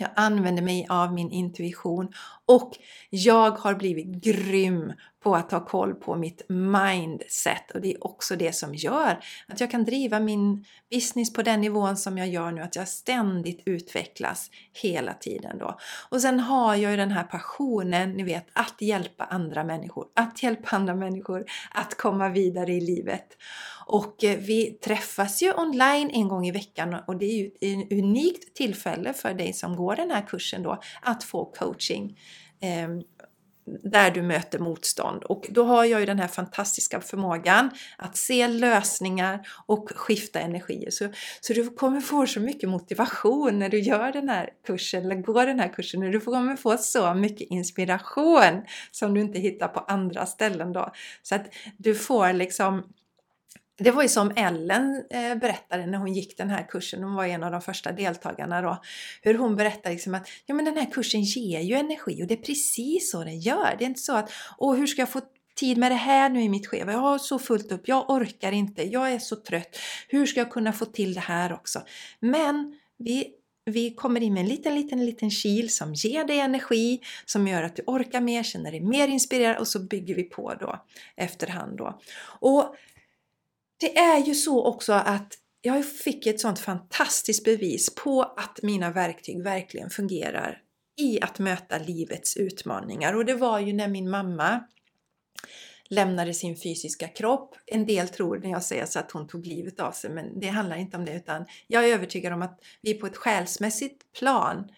Jag 0.00 0.10
använder 0.16 0.62
mig 0.62 0.86
av 0.88 1.12
min 1.12 1.30
intuition 1.30 2.12
och 2.46 2.72
jag 3.10 3.50
har 3.50 3.74
blivit 3.74 4.06
grym 4.06 4.92
på 5.22 5.36
att 5.36 5.52
ha 5.52 5.64
koll 5.64 5.94
på 5.94 6.16
mitt 6.16 6.48
mindset 6.48 7.70
och 7.74 7.80
det 7.80 7.92
är 7.92 8.04
också 8.04 8.36
det 8.36 8.52
som 8.52 8.74
gör 8.74 9.20
att 9.48 9.60
jag 9.60 9.70
kan 9.70 9.84
driva 9.84 10.20
min 10.20 10.64
business 10.90 11.32
på 11.32 11.42
den 11.42 11.60
nivån 11.60 11.96
som 11.96 12.18
jag 12.18 12.28
gör 12.28 12.52
nu, 12.52 12.62
att 12.62 12.76
jag 12.76 12.88
ständigt 12.88 13.62
utvecklas 13.64 14.50
hela 14.82 15.14
tiden 15.14 15.58
då. 15.58 15.78
Och 16.08 16.20
sen 16.20 16.40
har 16.40 16.74
jag 16.74 16.90
ju 16.90 16.96
den 16.96 17.10
här 17.10 17.24
passionen, 17.24 18.10
ni 18.10 18.22
vet, 18.22 18.46
att 18.52 18.82
hjälpa 18.82 19.24
andra 19.24 19.64
människor, 19.64 20.06
att 20.14 20.42
hjälpa 20.42 20.76
andra 20.76 20.94
människor 20.94 21.44
att 21.70 21.96
komma 21.96 22.28
vidare 22.28 22.72
i 22.72 22.80
livet. 22.80 23.36
Och 23.88 24.24
eh, 24.24 24.38
vi 24.38 24.70
träffas 24.70 25.42
ju 25.42 25.52
online 25.54 26.10
en 26.10 26.28
gång 26.28 26.46
i 26.46 26.50
veckan 26.50 26.96
och 27.06 27.16
det 27.16 27.24
är 27.24 27.36
ju 27.36 27.46
ett 27.46 27.92
unikt 27.92 28.56
tillfälle 28.56 29.12
för 29.12 29.34
dig 29.34 29.52
som 29.52 29.76
går 29.76 29.96
den 29.96 30.10
här 30.10 30.26
kursen 30.26 30.62
då 30.62 30.80
att 31.02 31.24
få 31.24 31.44
coaching 31.44 32.18
ehm, 32.60 33.02
där 33.82 34.10
du 34.10 34.22
möter 34.22 34.58
motstånd. 34.58 35.24
Och 35.24 35.46
då 35.50 35.64
har 35.64 35.84
jag 35.84 36.00
ju 36.00 36.06
den 36.06 36.18
här 36.18 36.28
fantastiska 36.28 37.00
förmågan 37.00 37.70
att 37.98 38.16
se 38.16 38.48
lösningar 38.48 39.48
och 39.66 39.90
skifta 39.94 40.40
energier. 40.40 40.90
Så, 40.90 41.08
så 41.40 41.52
du 41.52 41.70
kommer 41.70 42.00
få 42.00 42.26
så 42.26 42.40
mycket 42.40 42.68
motivation 42.68 43.58
när 43.58 43.68
du 43.68 43.78
gör 43.80 44.12
den 44.12 44.28
här 44.28 44.50
kursen, 44.66 45.04
eller 45.04 45.16
går 45.16 45.46
den 45.46 45.60
här 45.60 45.68
kursen. 45.68 46.00
Du 46.00 46.20
kommer 46.20 46.56
få 46.56 46.76
så 46.76 47.14
mycket 47.14 47.50
inspiration 47.50 48.62
som 48.90 49.14
du 49.14 49.20
inte 49.20 49.38
hittar 49.38 49.68
på 49.68 49.80
andra 49.80 50.26
ställen 50.26 50.72
då. 50.72 50.92
Så 51.22 51.34
att 51.34 51.46
du 51.76 51.94
får 51.94 52.32
liksom 52.32 52.82
det 53.78 53.90
var 53.90 54.02
ju 54.02 54.08
som 54.08 54.32
Ellen 54.36 55.04
eh, 55.10 55.34
berättade 55.34 55.86
när 55.86 55.98
hon 55.98 56.12
gick 56.12 56.38
den 56.38 56.50
här 56.50 56.66
kursen, 56.68 57.02
hon 57.02 57.14
var 57.14 57.24
en 57.24 57.42
av 57.42 57.52
de 57.52 57.60
första 57.60 57.92
deltagarna 57.92 58.62
då, 58.62 58.82
hur 59.22 59.34
hon 59.34 59.56
berättade 59.56 59.94
liksom 59.94 60.14
att 60.14 60.28
ja, 60.46 60.54
men 60.54 60.64
den 60.64 60.76
här 60.76 60.90
kursen 60.90 61.22
ger 61.22 61.60
ju 61.60 61.74
energi 61.74 62.22
och 62.22 62.26
det 62.26 62.34
är 62.34 62.42
precis 62.42 63.10
så 63.10 63.24
den 63.24 63.40
gör. 63.40 63.76
Det 63.78 63.84
är 63.84 63.88
inte 63.88 64.00
så 64.00 64.16
att 64.16 64.32
åh, 64.58 64.76
hur 64.76 64.86
ska 64.86 65.02
jag 65.02 65.08
få 65.08 65.20
tid 65.56 65.78
med 65.78 65.92
det 65.92 65.96
här 65.96 66.28
nu 66.28 66.42
i 66.42 66.48
mitt 66.48 66.66
schema? 66.66 66.92
Jag 66.92 66.98
har 66.98 67.18
så 67.18 67.38
fullt 67.38 67.72
upp, 67.72 67.88
jag 67.88 68.10
orkar 68.10 68.52
inte, 68.52 68.82
jag 68.82 69.12
är 69.12 69.18
så 69.18 69.36
trött. 69.36 69.78
Hur 70.08 70.26
ska 70.26 70.40
jag 70.40 70.50
kunna 70.50 70.72
få 70.72 70.84
till 70.84 71.14
det 71.14 71.20
här 71.20 71.52
också? 71.52 71.82
Men 72.20 72.78
vi 72.98 73.34
vi 73.70 73.94
kommer 73.94 74.20
in 74.20 74.34
med 74.34 74.40
en 74.40 74.48
liten, 74.48 74.74
liten, 74.74 75.06
liten 75.06 75.30
kil 75.30 75.74
som 75.74 75.94
ger 75.94 76.24
dig 76.24 76.40
energi, 76.40 77.00
som 77.24 77.48
gör 77.48 77.62
att 77.62 77.76
du 77.76 77.82
orkar 77.86 78.20
mer, 78.20 78.42
känner 78.42 78.70
dig 78.70 78.80
mer 78.80 79.08
inspirerad 79.08 79.56
och 79.56 79.68
så 79.68 79.78
bygger 79.78 80.14
vi 80.14 80.22
på 80.22 80.54
då 80.60 80.84
efterhand 81.16 81.78
då. 81.78 82.00
Och 82.40 82.74
det 83.80 83.98
är 83.98 84.18
ju 84.24 84.34
så 84.34 84.64
också 84.64 84.92
att 84.92 85.34
jag 85.60 85.86
fick 85.86 86.26
ett 86.26 86.40
sånt 86.40 86.58
fantastiskt 86.58 87.44
bevis 87.44 87.94
på 87.94 88.22
att 88.22 88.58
mina 88.62 88.90
verktyg 88.90 89.42
verkligen 89.42 89.90
fungerar 89.90 90.62
i 91.00 91.20
att 91.20 91.38
möta 91.38 91.78
livets 91.78 92.36
utmaningar. 92.36 93.14
Och 93.14 93.24
det 93.24 93.34
var 93.34 93.60
ju 93.60 93.72
när 93.72 93.88
min 93.88 94.10
mamma 94.10 94.64
lämnade 95.90 96.34
sin 96.34 96.56
fysiska 96.56 97.08
kropp. 97.08 97.54
En 97.66 97.86
del 97.86 98.08
tror 98.08 98.38
när 98.38 98.50
jag 98.50 98.62
säger 98.62 98.86
så 98.86 98.98
att 98.98 99.12
hon 99.12 99.26
tog 99.26 99.46
livet 99.46 99.80
av 99.80 99.92
sig, 99.92 100.10
men 100.10 100.40
det 100.40 100.48
handlar 100.48 100.76
inte 100.76 100.96
om 100.96 101.04
det 101.04 101.12
utan 101.12 101.46
jag 101.66 101.88
är 101.88 101.94
övertygad 101.94 102.32
om 102.32 102.42
att 102.42 102.60
vi 102.82 102.94
på 102.94 103.06
ett 103.06 103.16
själsmässigt 103.16 104.12
plan 104.18 104.68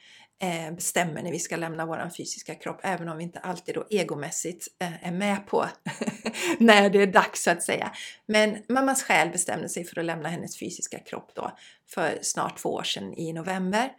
Eh, 0.43 0.73
bestämmer 0.73 1.23
när 1.23 1.33
vi 1.33 1.39
ska 1.39 1.57
lämna 1.57 1.87
vår 1.87 2.11
fysiska 2.17 2.55
kropp, 2.55 2.81
även 2.83 3.09
om 3.09 3.17
vi 3.17 3.23
inte 3.23 3.39
alltid 3.39 3.75
då 3.75 3.87
egomässigt 3.91 4.69
eh, 4.79 5.07
är 5.09 5.13
med 5.13 5.47
på 5.47 5.67
när 6.59 6.91
det 6.91 7.03
är 7.03 7.07
dags 7.07 7.43
så 7.43 7.51
att 7.51 7.63
säga. 7.63 7.93
Men 8.27 8.63
mammas 8.69 9.03
själ 9.03 9.31
bestämde 9.31 9.69
sig 9.69 9.85
för 9.85 9.99
att 9.99 10.05
lämna 10.05 10.29
hennes 10.29 10.59
fysiska 10.59 10.99
kropp 10.99 11.31
då 11.35 11.53
för 11.87 12.19
snart 12.23 12.59
två 12.59 12.69
år 12.69 12.83
sedan 12.83 13.15
i 13.15 13.33
november. 13.33 13.93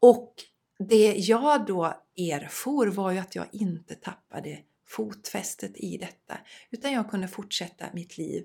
Och 0.00 0.34
det 0.78 1.14
jag 1.16 1.66
då 1.66 1.84
erfor 2.16 2.86
var 2.86 3.10
ju 3.10 3.18
att 3.18 3.34
jag 3.34 3.46
inte 3.52 3.94
tappade 3.94 4.58
fotfästet 4.88 5.72
i 5.76 5.96
detta, 5.98 6.38
utan 6.70 6.92
jag 6.92 7.10
kunde 7.10 7.28
fortsätta 7.28 7.86
mitt 7.92 8.18
liv 8.18 8.44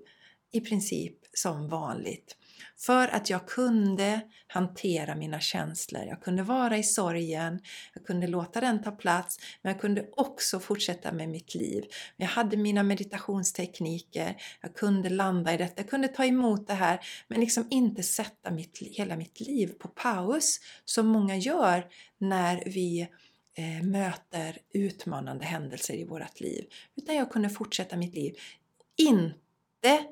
i 0.52 0.62
princip 0.62 1.18
som 1.34 1.70
vanligt. 1.70 2.36
För 2.78 3.08
att 3.08 3.30
jag 3.30 3.48
kunde 3.48 4.22
hantera 4.48 5.16
mina 5.16 5.40
känslor. 5.40 6.04
Jag 6.04 6.22
kunde 6.22 6.44
vara 6.44 6.78
i 6.78 6.84
sorgen, 6.84 7.60
jag 7.94 8.06
kunde 8.06 8.28
låta 8.28 8.62
den 8.62 8.84
ta 8.84 8.92
plats, 8.92 9.40
men 9.62 9.72
jag 9.72 9.82
kunde 9.82 10.06
också 10.12 10.60
fortsätta 10.60 11.12
med 11.12 11.30
mitt 11.30 11.56
liv. 11.56 11.84
Jag 12.18 12.28
hade 12.28 12.58
mina 12.58 12.84
meditationstekniker, 12.84 14.42
jag 14.62 14.76
kunde 14.76 15.10
landa 15.10 15.54
i 15.54 15.58
detta, 15.58 15.74
jag 15.82 15.90
kunde 15.90 16.08
ta 16.08 16.26
emot 16.26 16.68
det 16.68 16.74
här, 16.74 17.00
men 17.28 17.40
liksom 17.40 17.68
inte 17.70 18.04
sätta 18.04 18.52
mitt, 18.52 18.78
hela 18.78 19.16
mitt 19.16 19.40
liv 19.40 19.68
på 19.80 19.88
paus 19.88 20.60
som 20.86 21.08
många 21.08 21.38
gör 21.38 21.86
när 22.18 22.64
vi 22.66 23.08
eh, 23.58 23.84
möter 23.84 24.58
utmanande 24.74 25.46
händelser 25.46 25.94
i 25.94 26.04
vårt 26.04 26.40
liv. 26.40 26.66
Utan 26.96 27.16
jag 27.16 27.32
kunde 27.32 27.50
fortsätta 27.50 27.98
mitt 27.98 28.16
liv. 28.16 28.36
Inte 28.98 30.06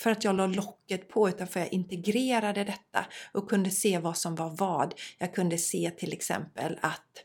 för 0.00 0.10
att 0.10 0.24
jag 0.24 0.36
la 0.36 0.46
locket 0.46 1.08
på 1.08 1.28
utan 1.28 1.46
för 1.46 1.60
att 1.60 1.66
jag 1.66 1.72
integrerade 1.72 2.64
detta 2.64 3.06
och 3.32 3.50
kunde 3.50 3.70
se 3.70 3.98
vad 3.98 4.16
som 4.16 4.34
var 4.34 4.56
vad. 4.56 4.94
Jag 5.18 5.34
kunde 5.34 5.58
se 5.58 5.90
till 5.90 6.12
exempel 6.12 6.78
att 6.80 7.24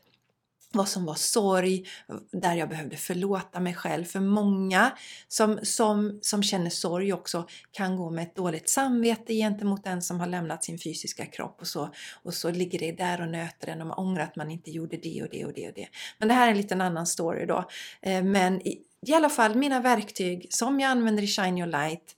vad 0.76 0.88
som 0.88 1.04
var 1.04 1.14
sorg, 1.14 1.86
där 2.32 2.54
jag 2.54 2.68
behövde 2.68 2.96
förlåta 2.96 3.60
mig 3.60 3.74
själv. 3.74 4.04
För 4.04 4.20
många 4.20 4.92
som, 5.28 5.58
som, 5.62 6.18
som 6.22 6.42
känner 6.42 6.70
sorg 6.70 7.12
också 7.12 7.48
kan 7.70 7.96
gå 7.96 8.10
med 8.10 8.22
ett 8.22 8.36
dåligt 8.36 8.68
samvete 8.68 9.34
gentemot 9.34 9.84
den 9.84 10.02
som 10.02 10.20
har 10.20 10.26
lämnat 10.26 10.64
sin 10.64 10.78
fysiska 10.78 11.26
kropp 11.26 11.60
och 11.60 11.66
så, 11.66 11.90
och 12.22 12.34
så 12.34 12.50
ligger 12.50 12.78
det 12.78 12.92
där 12.92 13.20
och 13.20 13.28
nöter 13.28 13.68
en 13.68 13.80
och 13.80 13.86
man 13.86 13.98
ångrar 13.98 14.22
att 14.22 14.36
man 14.36 14.50
inte 14.50 14.70
gjorde 14.70 14.96
det 14.96 15.22
och 15.22 15.28
det 15.30 15.44
och 15.44 15.52
det 15.52 15.68
och 15.68 15.74
det. 15.74 15.88
Men 16.18 16.28
det 16.28 16.34
här 16.34 16.46
är 16.46 16.50
en 16.50 16.56
liten 16.56 16.80
annan 16.80 17.06
story 17.06 17.46
då. 17.46 17.64
Eh, 18.02 18.22
men 18.22 18.66
i, 18.66 18.82
i 19.06 19.14
alla 19.14 19.28
fall 19.28 19.54
mina 19.54 19.80
verktyg 19.80 20.46
som 20.50 20.80
jag 20.80 20.90
använder 20.90 21.22
i 21.22 21.26
Shine 21.26 21.58
Your 21.58 21.70
Light 21.70 22.15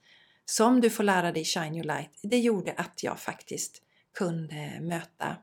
som 0.50 0.80
du 0.80 0.90
får 0.90 1.04
lära 1.04 1.32
dig 1.32 1.44
Shine 1.44 1.74
Your 1.74 1.84
Light, 1.84 2.10
det 2.22 2.38
gjorde 2.38 2.72
att 2.72 3.02
jag 3.02 3.18
faktiskt 3.18 3.82
kunde 4.18 4.80
möta 4.80 5.36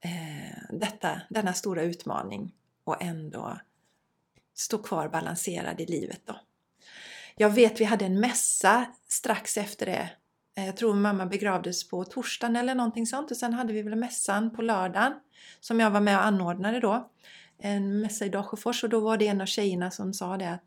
eh, 0.00 0.58
detta, 0.70 1.20
denna 1.30 1.52
stora 1.52 1.82
utmaning 1.82 2.52
och 2.84 3.02
ändå 3.02 3.58
stå 4.54 4.78
kvar 4.78 5.08
balanserad 5.08 5.80
i 5.80 5.86
livet. 5.86 6.20
Då. 6.24 6.40
Jag 7.36 7.50
vet 7.50 7.80
vi 7.80 7.84
hade 7.84 8.04
en 8.04 8.20
mässa 8.20 8.86
strax 9.08 9.56
efter 9.56 9.86
det. 9.86 10.10
Eh, 10.56 10.66
jag 10.66 10.76
tror 10.76 10.94
mamma 10.94 11.26
begravdes 11.26 11.88
på 11.88 12.04
torsdagen 12.04 12.56
eller 12.56 12.74
någonting 12.74 13.06
sånt 13.06 13.30
och 13.30 13.36
sen 13.36 13.52
hade 13.52 13.72
vi 13.72 13.82
väl 13.82 13.96
mässan 13.96 14.50
på 14.56 14.62
lördagen 14.62 15.12
som 15.60 15.80
jag 15.80 15.90
var 15.90 16.00
med 16.00 16.16
och 16.16 16.24
anordnade 16.24 16.80
då. 16.80 17.10
En 17.58 18.00
mässa 18.00 18.24
i 18.24 18.28
Dalsjöfors 18.28 18.84
och 18.84 18.90
då 18.90 19.00
var 19.00 19.16
det 19.16 19.26
en 19.26 19.40
av 19.40 19.46
tjejerna 19.46 19.90
som 19.90 20.14
sa 20.14 20.36
det 20.36 20.50
att 20.50 20.64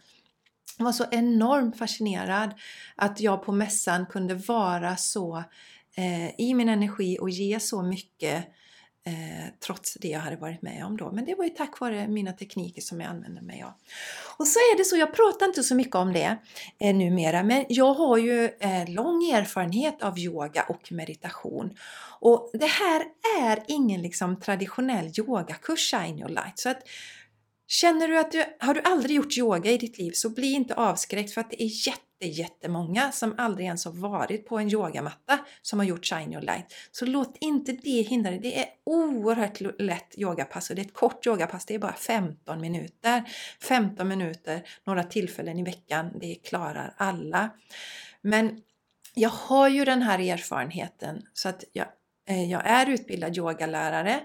var 0.77 0.91
så 0.91 1.05
enormt 1.11 1.77
fascinerad 1.77 2.53
att 2.95 3.19
jag 3.19 3.43
på 3.43 3.51
mässan 3.51 4.05
kunde 4.05 4.33
vara 4.35 4.97
så 4.97 5.43
eh, 5.97 6.39
i 6.39 6.53
min 6.53 6.69
energi 6.69 7.17
och 7.21 7.29
ge 7.29 7.59
så 7.59 7.81
mycket 7.81 8.45
eh, 9.05 9.45
trots 9.65 9.93
det 9.93 10.07
jag 10.07 10.19
hade 10.19 10.35
varit 10.35 10.61
med 10.61 10.85
om 10.85 10.97
då. 10.97 11.11
Men 11.11 11.25
det 11.25 11.35
var 11.35 11.43
ju 11.43 11.49
tack 11.49 11.79
vare 11.79 12.07
mina 12.07 12.31
tekniker 12.31 12.81
som 12.81 13.01
jag 13.01 13.09
använde 13.09 13.41
mig 13.41 13.63
av. 13.63 13.73
Och 14.37 14.47
så 14.47 14.59
är 14.59 14.77
det 14.77 14.83
så, 14.85 14.97
jag 14.97 15.15
pratar 15.15 15.45
inte 15.45 15.63
så 15.63 15.75
mycket 15.75 15.95
om 15.95 16.13
det 16.13 16.37
eh, 16.79 16.95
numera, 16.95 17.43
men 17.43 17.65
jag 17.69 17.93
har 17.93 18.17
ju 18.17 18.45
eh, 18.59 18.89
lång 18.89 19.23
erfarenhet 19.23 20.03
av 20.03 20.19
yoga 20.19 20.65
och 20.69 20.91
meditation. 20.91 21.77
Och 22.19 22.51
det 22.53 22.69
här 22.69 23.03
är 23.41 23.63
ingen 23.67 24.01
liksom 24.01 24.39
traditionell 24.39 25.11
yogakurs, 25.17 25.91
Shine 25.91 26.19
Your 26.19 26.29
Light. 26.29 26.59
Så 26.59 26.69
att 26.69 26.81
Känner 27.67 28.07
du 28.07 28.19
att 28.19 28.31
du, 28.31 28.45
har 28.59 28.73
du 28.73 28.81
aldrig 28.81 29.15
gjort 29.15 29.37
yoga 29.37 29.71
i 29.71 29.77
ditt 29.77 29.97
liv 29.97 30.11
så 30.11 30.29
bli 30.29 30.51
inte 30.51 30.75
avskräckt 30.75 31.33
för 31.33 31.41
att 31.41 31.49
det 31.49 31.63
är 31.63 31.87
jätte, 31.87 32.41
jättemånga 32.41 33.11
som 33.11 33.35
aldrig 33.37 33.65
ens 33.65 33.85
har 33.85 33.91
varit 33.91 34.47
på 34.47 34.57
en 34.57 34.69
yogamatta 34.69 35.39
som 35.61 35.79
har 35.79 35.85
gjort 35.85 36.05
Shine 36.05 36.33
Your 36.33 36.41
Light. 36.41 36.73
Så 36.91 37.05
låt 37.05 37.37
inte 37.39 37.71
det 37.71 38.01
hindra 38.01 38.31
dig. 38.31 38.39
Det 38.39 38.59
är 38.59 38.65
oerhört 38.83 39.81
lätt 39.81 40.17
yogapass 40.17 40.69
och 40.69 40.75
det 40.75 40.81
är 40.81 40.85
ett 40.85 40.93
kort 40.93 41.27
yogapass. 41.27 41.65
Det 41.65 41.75
är 41.75 41.79
bara 41.79 41.93
15 41.93 42.61
minuter. 42.61 43.23
15 43.61 44.07
minuter, 44.07 44.67
några 44.83 45.03
tillfällen 45.03 45.59
i 45.59 45.63
veckan. 45.63 46.11
Det 46.19 46.35
klarar 46.35 46.93
alla. 46.97 47.49
Men 48.21 48.61
jag 49.13 49.29
har 49.29 49.69
ju 49.69 49.85
den 49.85 50.01
här 50.01 50.19
erfarenheten 50.19 51.21
så 51.33 51.49
att 51.49 51.63
jag 51.73 51.87
Eh, 52.27 52.51
jag 52.51 52.67
är 52.67 52.89
utbildad 52.89 53.37
yogalärare, 53.37 54.19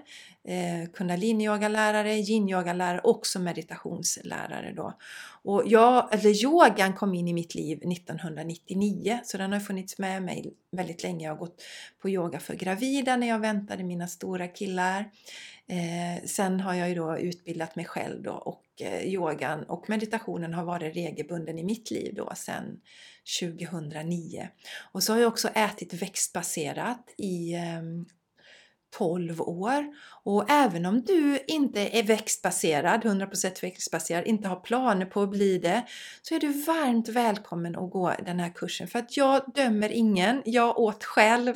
eh, 0.47 0.89
kundalini-yogalärare, 0.93 2.13
yin-yogalärare 2.15 2.99
och 2.99 3.09
också 3.09 3.39
meditationslärare. 3.39 4.73
Då. 4.75 4.93
Och 5.43 5.63
jag, 5.65 6.13
eller 6.13 6.43
yogan 6.43 6.93
kom 6.93 7.13
in 7.13 7.27
i 7.27 7.33
mitt 7.33 7.55
liv 7.55 7.77
1999 7.77 9.19
så 9.23 9.37
den 9.37 9.53
har 9.53 9.59
funnits 9.59 9.97
med 9.97 10.23
mig 10.23 10.53
väldigt 10.71 11.03
länge. 11.03 11.25
Jag 11.25 11.31
har 11.31 11.39
gått 11.39 11.63
på 12.01 12.09
yoga 12.09 12.39
för 12.39 12.55
gravida 12.55 13.17
när 13.17 13.27
jag 13.27 13.39
väntade 13.39 13.83
mina 13.83 14.07
stora 14.07 14.47
killar. 14.47 15.11
Eh, 15.67 16.25
sen 16.25 16.59
har 16.59 16.73
jag 16.73 16.89
ju 16.89 16.95
då 16.95 17.17
utbildat 17.17 17.75
mig 17.75 17.85
själv 17.85 18.23
då 18.23 18.31
och 18.31 18.63
eh, 18.81 19.03
yogan 19.03 19.63
och 19.63 19.89
meditationen 19.89 20.53
har 20.53 20.63
varit 20.63 20.95
regelbunden 20.95 21.59
i 21.59 21.63
mitt 21.63 21.91
liv 21.91 22.13
då 22.15 22.31
sedan 22.35 22.81
2009. 23.39 24.49
Och 24.91 25.03
så 25.03 25.13
har 25.13 25.19
jag 25.19 25.27
också 25.27 25.47
ätit 25.47 25.93
växtbaserat 25.93 27.13
i 27.17 27.53
eh, 27.53 27.81
12 28.91 29.41
år. 29.41 29.85
Och 30.23 30.49
även 30.49 30.85
om 30.85 31.01
du 31.01 31.39
inte 31.47 31.97
är 31.97 32.03
växtbaserad, 32.03 33.03
100% 33.03 33.61
växtbaserad, 33.61 34.27
inte 34.27 34.47
har 34.47 34.55
planer 34.55 35.05
på 35.05 35.21
att 35.21 35.29
bli 35.29 35.57
det, 35.57 35.83
så 36.21 36.35
är 36.35 36.39
du 36.39 36.63
varmt 36.63 37.09
välkommen 37.09 37.75
att 37.75 37.91
gå 37.91 38.13
den 38.25 38.39
här 38.39 38.49
kursen. 38.55 38.87
För 38.87 38.99
att 38.99 39.17
jag 39.17 39.41
dömer 39.55 39.89
ingen. 39.89 40.41
Jag 40.45 40.79
åt 40.79 41.03
själv 41.03 41.53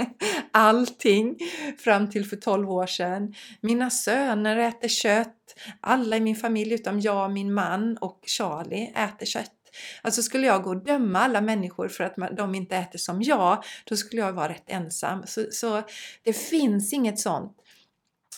allting 0.50 1.38
fram 1.78 2.10
till 2.10 2.26
för 2.26 2.36
12 2.36 2.70
år 2.70 2.86
sedan. 2.86 3.34
Mina 3.60 3.90
söner 3.90 4.56
äter 4.56 4.88
kött. 4.88 5.32
Alla 5.80 6.16
i 6.16 6.20
min 6.20 6.36
familj 6.36 6.74
utom 6.74 7.00
jag, 7.00 7.32
min 7.32 7.54
man 7.54 7.96
och 7.96 8.20
Charlie 8.26 8.92
äter 8.96 9.26
kött. 9.26 9.55
Alltså 10.02 10.22
skulle 10.22 10.46
jag 10.46 10.62
gå 10.62 10.70
och 10.70 10.84
döma 10.84 11.20
alla 11.20 11.40
människor 11.40 11.88
för 11.88 12.04
att 12.04 12.36
de 12.36 12.54
inte 12.54 12.76
äter 12.76 12.98
som 12.98 13.22
jag, 13.22 13.64
då 13.84 13.96
skulle 13.96 14.22
jag 14.22 14.32
vara 14.32 14.48
rätt 14.48 14.64
ensam. 14.66 15.22
Så, 15.26 15.46
så 15.50 15.82
det 16.22 16.32
finns 16.32 16.92
inget 16.92 17.18
sånt. 17.18 17.56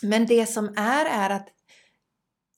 Men 0.02 0.26
det 0.26 0.46
som 0.46 0.74
är, 0.76 1.06
är 1.06 1.30
att 1.30 1.48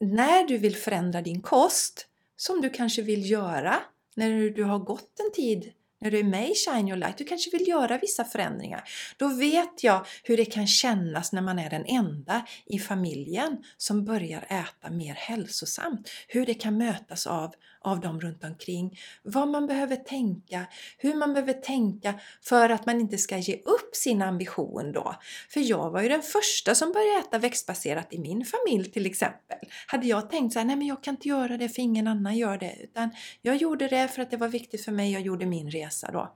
när 0.00 0.44
du 0.48 0.58
vill 0.58 0.76
förändra 0.76 1.22
din 1.22 1.42
kost, 1.42 2.06
som 2.36 2.60
du 2.60 2.70
kanske 2.70 3.02
vill 3.02 3.30
göra 3.30 3.76
när 4.16 4.50
du 4.50 4.64
har 4.64 4.78
gått 4.78 5.20
en 5.20 5.32
tid 5.32 5.72
när 6.00 6.10
du 6.10 6.18
är 6.18 6.24
med 6.24 6.50
i 6.50 6.54
Shine 6.54 6.88
Your 6.88 6.96
Light, 6.96 7.18
du 7.18 7.24
kanske 7.24 7.50
vill 7.50 7.68
göra 7.68 7.98
vissa 7.98 8.24
förändringar. 8.24 8.84
Då 9.16 9.28
vet 9.28 9.84
jag 9.84 10.06
hur 10.22 10.36
det 10.36 10.44
kan 10.44 10.66
kännas 10.66 11.32
när 11.32 11.42
man 11.42 11.58
är 11.58 11.70
den 11.70 11.84
enda 11.86 12.46
i 12.66 12.78
familjen 12.78 13.64
som 13.76 14.04
börjar 14.04 14.46
äta 14.48 14.90
mer 14.90 15.14
hälsosamt. 15.14 16.10
Hur 16.28 16.46
det 16.46 16.54
kan 16.54 16.78
mötas 16.78 17.26
av 17.26 17.54
av 17.82 18.00
dem 18.00 18.20
runt 18.20 18.44
omkring. 18.44 18.98
Vad 19.22 19.48
man 19.48 19.66
behöver 19.66 19.96
tänka, 19.96 20.66
hur 20.98 21.14
man 21.14 21.34
behöver 21.34 21.52
tänka 21.52 22.14
för 22.42 22.70
att 22.70 22.86
man 22.86 23.00
inte 23.00 23.18
ska 23.18 23.38
ge 23.38 23.56
upp 23.56 23.96
sin 23.96 24.22
ambition 24.22 24.92
då. 24.92 25.14
För 25.48 25.60
jag 25.60 25.90
var 25.90 26.02
ju 26.02 26.08
den 26.08 26.22
första 26.22 26.74
som 26.74 26.92
började 26.92 27.20
äta 27.20 27.38
växtbaserat 27.38 28.12
i 28.12 28.18
min 28.18 28.44
familj 28.44 28.90
till 28.90 29.06
exempel. 29.06 29.58
Hade 29.86 30.06
jag 30.06 30.30
tänkt 30.30 30.52
så 30.52 30.58
här, 30.58 30.66
nej 30.66 30.76
men 30.76 30.86
jag 30.86 31.02
kan 31.02 31.14
inte 31.14 31.28
göra 31.28 31.56
det 31.56 31.68
för 31.68 31.82
ingen 31.82 32.06
annan 32.06 32.36
gör 32.36 32.58
det. 32.58 32.76
Utan 32.80 33.10
jag 33.42 33.56
gjorde 33.56 33.88
det 33.88 34.08
för 34.08 34.22
att 34.22 34.30
det 34.30 34.36
var 34.36 34.48
viktigt 34.48 34.84
för 34.84 34.92
mig, 34.92 35.12
jag 35.12 35.22
gjorde 35.22 35.46
min 35.46 35.70
resa 35.70 36.10
då. 36.12 36.34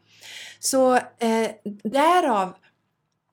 Så 0.59 0.95
eh, 0.97 1.51
därav 1.85 2.57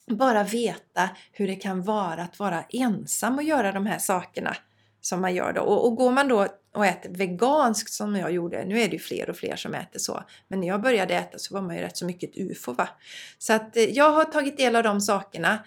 bara 0.08 0.43
veta 0.43 1.10
hur 1.32 1.47
det 1.47 1.56
kan 1.56 1.84
vara 1.84 2.24
att 2.24 2.39
vara 2.39 2.63
ensam 2.69 3.36
och 3.36 3.43
göra 3.43 3.71
de 3.71 3.86
här 3.86 4.00
sakerna 4.00 4.56
som 5.02 5.22
man 5.22 5.36
gör 5.36 5.54
då. 5.54 5.62
Och, 5.62 5.86
och 5.86 5.96
går 5.96 6.12
man 6.12 6.28
då 6.28 6.48
och 6.74 6.86
äter 6.86 7.10
veganskt 7.10 7.94
som 7.94 8.16
jag 8.16 8.32
gjorde, 8.32 8.66
nu 8.66 8.82
är 8.82 8.88
det 8.88 8.94
ju 8.94 9.00
fler 9.00 9.30
och 9.30 9.36
fler 9.36 9.56
som 9.56 9.74
äter 9.74 10.00
så, 10.00 10.24
men 10.48 10.60
när 10.60 10.68
jag 10.68 10.82
började 10.82 11.14
äta 11.14 11.38
så 11.38 11.54
var 11.54 11.62
man 11.62 11.76
ju 11.76 11.82
rätt 11.82 11.98
så 11.98 12.06
mycket 12.06 12.30
ett 12.30 12.38
ufo 12.38 12.74
va. 12.74 12.90
Så 13.38 13.54
att 13.54 13.78
eh, 13.78 13.84
jag 13.84 14.12
har 14.12 14.26
tagit 14.26 14.58
del 14.58 14.76
av 14.76 14.84
de 14.84 15.02
sakerna 15.02 15.60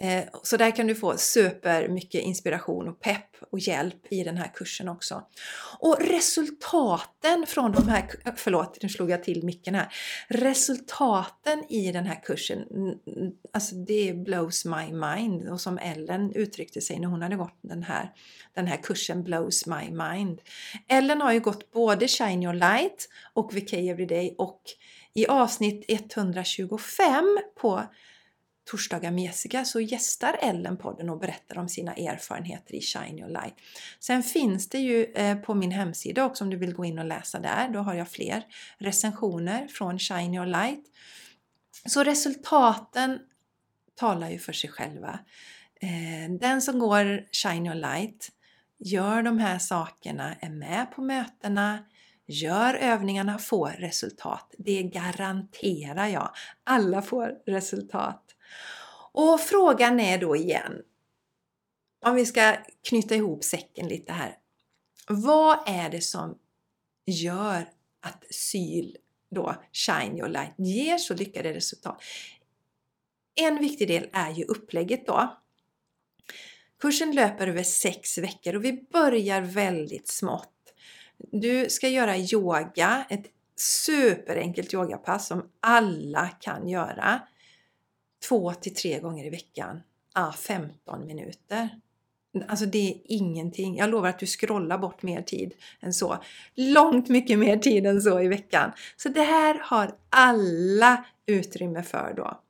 Eh, 0.00 0.24
så 0.42 0.56
där 0.56 0.70
kan 0.70 0.86
du 0.86 0.94
få 0.94 1.16
super 1.16 1.88
mycket 1.88 2.22
inspiration 2.22 2.88
och 2.88 3.00
pepp 3.00 3.36
och 3.50 3.58
hjälp 3.58 4.12
i 4.12 4.24
den 4.24 4.36
här 4.36 4.50
kursen 4.54 4.88
också. 4.88 5.22
Och 5.78 5.96
resultaten 6.00 7.46
från 7.46 7.72
de 7.72 7.88
här, 7.88 8.04
eh, 8.24 8.32
förlåt 8.36 8.78
nu 8.82 8.88
slog 8.88 9.10
jag 9.10 9.24
till 9.24 9.44
micken 9.44 9.74
här. 9.74 9.88
Resultaten 10.28 11.64
i 11.72 11.92
den 11.92 12.06
här 12.06 12.22
kursen, 12.24 12.64
alltså 13.52 13.74
det 13.74 14.12
blows 14.12 14.64
my 14.64 14.92
mind 14.92 15.48
och 15.48 15.60
som 15.60 15.78
Ellen 15.78 16.32
uttryckte 16.32 16.80
sig 16.80 16.98
när 16.98 17.08
hon 17.08 17.22
hade 17.22 17.36
gått 17.36 17.58
den 17.62 17.82
här, 17.82 18.12
den 18.54 18.66
här 18.66 18.82
kursen 18.82 19.22
blows 19.22 19.66
my 19.66 19.90
mind. 19.90 20.40
Ellen 20.88 21.20
har 21.20 21.32
ju 21.32 21.40
gått 21.40 21.72
både 21.72 22.08
Shine 22.08 22.42
Your 22.42 22.54
Light 22.54 23.08
och 23.34 23.54
VK 23.54 23.72
Everyday 23.72 24.34
och 24.38 24.62
i 25.14 25.26
avsnitt 25.26 25.84
125 25.88 27.38
på 27.60 27.82
torsdagar 28.70 29.10
med 29.10 29.24
Jessica 29.24 29.64
så 29.64 29.80
gästar 29.80 30.38
Ellen 30.40 30.76
podden 30.76 31.10
och 31.10 31.18
berättar 31.18 31.58
om 31.58 31.68
sina 31.68 31.94
erfarenheter 31.94 32.74
i 32.74 32.80
Shine 32.80 33.18
Your 33.18 33.28
Light. 33.28 33.54
Sen 34.00 34.22
finns 34.22 34.68
det 34.68 34.78
ju 34.78 35.04
eh, 35.04 35.38
på 35.38 35.54
min 35.54 35.70
hemsida 35.70 36.24
också 36.24 36.44
om 36.44 36.50
du 36.50 36.56
vill 36.56 36.74
gå 36.74 36.84
in 36.84 36.98
och 36.98 37.04
läsa 37.04 37.40
där. 37.40 37.68
Då 37.68 37.78
har 37.78 37.94
jag 37.94 38.08
fler 38.08 38.46
recensioner 38.78 39.66
från 39.68 39.98
Shine 39.98 40.34
Your 40.34 40.46
Light. 40.46 40.84
Så 41.86 42.04
resultaten 42.04 43.18
talar 43.94 44.30
ju 44.30 44.38
för 44.38 44.52
sig 44.52 44.70
själva. 44.70 45.18
Eh, 45.80 46.32
den 46.40 46.62
som 46.62 46.78
går 46.78 47.24
Shine 47.32 47.66
Your 47.66 47.74
Light 47.74 48.28
gör 48.78 49.22
de 49.22 49.38
här 49.38 49.58
sakerna, 49.58 50.34
är 50.40 50.50
med 50.50 50.86
på 50.94 51.02
mötena, 51.02 51.78
gör 52.26 52.74
övningarna, 52.74 53.38
får 53.38 53.68
resultat. 53.68 54.54
Det 54.58 54.82
garanterar 54.82 56.06
jag. 56.06 56.30
Alla 56.64 57.02
får 57.02 57.34
resultat. 57.46 58.27
Och 59.12 59.40
frågan 59.40 60.00
är 60.00 60.18
då 60.18 60.36
igen, 60.36 60.82
om 62.06 62.14
vi 62.14 62.26
ska 62.26 62.56
knyta 62.88 63.14
ihop 63.14 63.44
säcken 63.44 63.88
lite 63.88 64.12
här. 64.12 64.38
Vad 65.08 65.58
är 65.66 65.90
det 65.90 66.00
som 66.00 66.38
gör 67.06 67.68
att 68.00 68.24
SYL 68.30 68.96
då, 69.30 69.54
Shine 69.72 70.18
Your 70.18 70.28
Light, 70.28 70.54
ger 70.56 70.98
så 70.98 71.14
lyckade 71.14 71.54
resultat? 71.54 72.02
En 73.34 73.58
viktig 73.58 73.88
del 73.88 74.08
är 74.12 74.30
ju 74.30 74.44
upplägget 74.44 75.06
då. 75.06 75.38
Kursen 76.80 77.14
löper 77.14 77.46
över 77.46 77.62
sex 77.62 78.18
veckor 78.18 78.56
och 78.56 78.64
vi 78.64 78.72
börjar 78.92 79.40
väldigt 79.40 80.08
smått. 80.08 80.54
Du 81.32 81.70
ska 81.70 81.88
göra 81.88 82.16
yoga, 82.16 83.06
ett 83.10 83.26
superenkelt 83.56 84.74
yogapass 84.74 85.26
som 85.26 85.50
alla 85.60 86.28
kan 86.28 86.68
göra 86.68 87.20
två 88.28 88.52
till 88.52 88.74
tre 88.74 89.00
gånger 89.00 89.24
i 89.24 89.30
veckan. 89.30 89.80
Ah, 90.12 90.32
15 90.32 91.06
minuter. 91.06 91.68
Alltså 92.48 92.66
det 92.66 92.90
är 92.90 93.00
ingenting. 93.04 93.76
Jag 93.76 93.90
lovar 93.90 94.08
att 94.08 94.18
du 94.18 94.26
scrollar 94.26 94.78
bort 94.78 95.02
mer 95.02 95.22
tid 95.22 95.54
än 95.80 95.94
så. 95.94 96.18
Långt 96.54 97.08
mycket 97.08 97.38
mer 97.38 97.56
tid 97.56 97.86
än 97.86 98.02
så 98.02 98.20
i 98.20 98.28
veckan. 98.28 98.72
Så 98.96 99.08
det 99.08 99.22
här 99.22 99.60
har 99.64 99.94
alla 100.10 101.04
utrymme 101.26 101.82
för 101.82 102.14
då. 102.16 102.40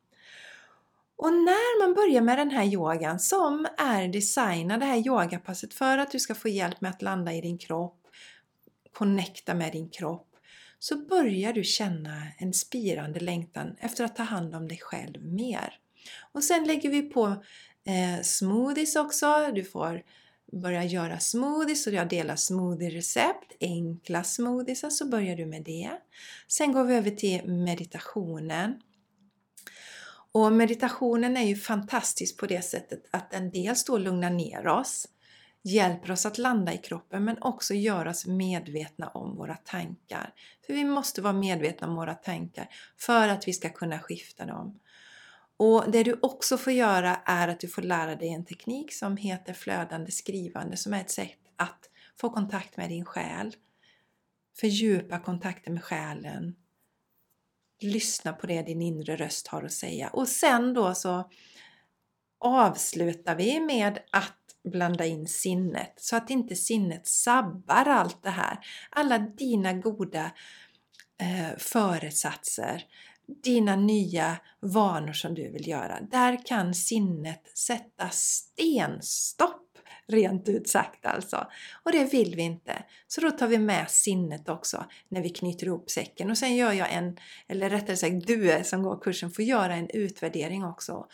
Och 1.17 1.33
när 1.33 1.81
man 1.81 1.95
börjar 1.95 2.21
med 2.21 2.39
den 2.39 2.51
här 2.51 2.65
yogan 2.65 3.19
som 3.19 3.67
är 3.79 4.09
designad, 4.09 4.81
det 4.81 4.87
här 4.87 5.07
yogapasset 5.07 5.75
för 5.75 5.99
att 5.99 6.11
du 6.11 6.21
ska 6.21 6.35
få 6.35 6.49
hjälp 6.49 6.81
med 6.81 6.91
att 6.91 7.03
landa 7.03 7.33
i 7.33 7.41
din 7.41 7.59
kropp, 7.59 8.07
connecta 8.93 9.55
med 9.55 9.73
din 9.73 9.89
kropp, 9.89 10.28
så 10.79 10.97
börjar 10.97 11.53
du 11.53 11.65
känna 11.65 12.23
en 12.39 12.53
spirande 12.53 13.21
längtan 13.21 13.77
efter 13.81 14.05
att 14.05 14.17
ta 14.17 14.23
hand 14.23 14.55
om 14.55 14.69
dig 14.69 14.79
själv 14.79 15.25
mer. 15.25 15.75
Och 16.33 16.45
sen 16.45 16.65
lägger 16.65 16.91
vi 16.91 17.03
på 17.03 17.27
eh, 17.85 18.23
smoothies 18.23 18.97
också. 18.97 19.53
Du 19.55 19.65
får 19.65 20.03
börja 20.53 20.85
göra 20.85 21.19
smoothies 21.19 21.87
och 21.87 21.93
jag 21.93 22.09
delar 22.09 22.37
smoothie-recept, 22.37 23.57
enkla 23.61 24.25
smoothies, 24.25 24.99
så 24.99 25.09
börjar 25.09 25.37
du 25.37 25.47
med 25.47 25.63
det. 25.63 25.91
Sen 26.49 26.73
går 26.73 26.85
vi 26.85 26.95
över 26.95 27.11
till 27.11 27.45
meditationen. 27.45 28.81
Och 30.33 30.53
meditationen 30.53 31.37
är 31.37 31.47
ju 31.47 31.57
fantastisk 31.57 32.37
på 32.37 32.47
det 32.47 32.63
sättet 32.63 33.05
att 33.11 33.31
den 33.31 33.51
dels 33.51 33.85
då 33.85 33.99
lugnar 33.99 34.31
ner 34.31 34.67
oss, 34.67 35.09
hjälper 35.69 36.11
oss 36.11 36.27
att 36.27 36.39
landa 36.39 36.75
i 36.75 36.79
kroppen 36.79 37.25
men 37.25 37.43
också 37.43 37.75
gör 37.75 38.07
oss 38.07 38.27
medvetna 38.27 39.09
om 39.09 39.37
våra 39.37 39.55
tankar. 39.55 40.35
För 40.67 40.73
vi 40.73 40.85
måste 40.85 41.23
vara 41.23 41.33
medvetna 41.33 41.87
om 41.87 41.95
våra 41.95 42.15
tankar 42.15 42.69
för 42.97 43.29
att 43.29 43.49
vi 43.49 43.53
ska 43.53 43.69
kunna 43.69 43.99
skifta 43.99 44.47
dem. 44.47 44.81
Och 45.57 45.91
det 45.91 46.03
du 46.03 46.19
också 46.23 46.59
får 46.59 46.73
göra 46.73 47.17
är 47.25 47.49
att 47.49 47.61
du 47.61 47.69
får 47.69 47.83
lära 47.83 48.17
dig 48.17 48.29
en 48.29 48.45
teknik 48.45 48.93
som 48.93 49.17
heter 49.17 49.53
flödande 49.53 50.11
skrivande 50.11 50.77
som 50.77 50.95
är 50.95 51.01
ett 51.01 51.11
sätt 51.11 51.39
att 51.57 51.91
få 52.21 52.31
kontakt 52.31 52.77
med 52.77 52.89
din 52.89 53.05
själ. 53.05 53.57
Fördjupa 54.61 55.19
kontakten 55.19 55.75
med 55.75 55.85
själen. 55.85 56.57
Lyssna 57.81 58.33
på 58.33 58.47
det 58.47 58.63
din 58.63 58.83
inre 58.83 59.17
röst 59.17 59.49
har 59.49 59.63
att 59.63 59.73
säga. 59.73 60.09
Och 60.09 60.29
sen 60.29 60.75
då 60.75 60.95
så 60.95 61.31
avslutar 62.39 63.35
vi 63.35 63.61
med 63.61 63.99
att 64.11 64.38
blanda 64.65 65.07
in 65.07 65.27
sinnet 65.27 65.95
så 65.97 66.17
att 66.17 66.31
inte 66.31 66.57
sinnet 66.57 67.07
sabbar 67.07 67.89
allt 67.89 68.23
det 68.23 68.31
här. 68.31 68.59
Alla 68.91 69.19
dina 69.19 69.73
goda 69.73 70.31
eh, 71.21 71.59
föresatser, 71.59 72.85
dina 73.43 73.77
nya 73.77 74.37
vanor 74.61 75.13
som 75.13 75.35
du 75.35 75.51
vill 75.51 75.69
göra. 75.69 76.01
Där 76.01 76.47
kan 76.47 76.75
sinnet 76.75 77.59
sätta 77.59 78.09
stenstopp 78.11 79.65
rent 80.09 80.49
ut 80.49 80.69
sagt 80.69 81.07
alltså. 81.07 81.47
Och 81.83 81.93
det 81.93 82.05
vill 82.05 82.35
vi 82.35 82.43
inte. 82.43 82.83
Så 83.07 83.21
då 83.21 83.31
tar 83.31 83.47
vi 83.47 83.59
med 83.59 83.91
sinnet 83.91 84.49
också 84.49 84.85
när 85.09 85.23
vi 85.23 85.31
knyter 85.31 85.67
ihop 85.67 85.91
säcken. 85.91 86.31
Och 86.31 86.39
sen 86.39 86.57
gör 86.57 86.73
jag 86.73 86.93
en, 86.93 87.17
eller 87.49 87.71
rättare 87.71 87.97
sagt 87.97 88.27
du 88.27 88.61
som 88.65 88.83
går 88.83 89.01
kursen 89.01 89.31
får 89.31 89.45
göra 89.45 89.75
en 89.75 89.91
utvärdering 89.91 90.65
också 90.65 91.07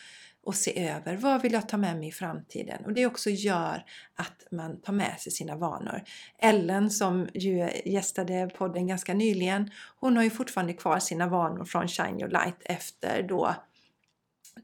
och 0.45 0.55
se 0.55 0.89
över 0.89 1.17
vad 1.17 1.43
vill 1.43 1.53
jag 1.53 1.69
ta 1.69 1.77
med 1.77 1.97
mig 1.99 2.09
i 2.09 2.13
framtiden 2.13 2.85
och 2.85 2.93
det 2.93 3.07
också 3.07 3.31
gör 3.31 3.85
att 4.15 4.47
man 4.51 4.81
tar 4.81 4.93
med 4.93 5.21
sig 5.21 5.33
sina 5.33 5.57
vanor. 5.57 6.03
Ellen 6.39 6.91
som 6.91 7.29
ju 7.35 7.71
gästade 7.85 8.51
podden 8.59 8.87
ganska 8.87 9.15
nyligen, 9.15 9.71
hon 9.97 10.17
har 10.17 10.25
ju 10.25 10.31
fortfarande 10.31 10.73
kvar 10.73 10.99
sina 10.99 11.29
vanor 11.29 11.65
från 11.65 11.89
Shine 11.89 12.21
Your 12.21 12.31
Light 12.31 12.57
efter 12.65 13.23
då 13.23 13.55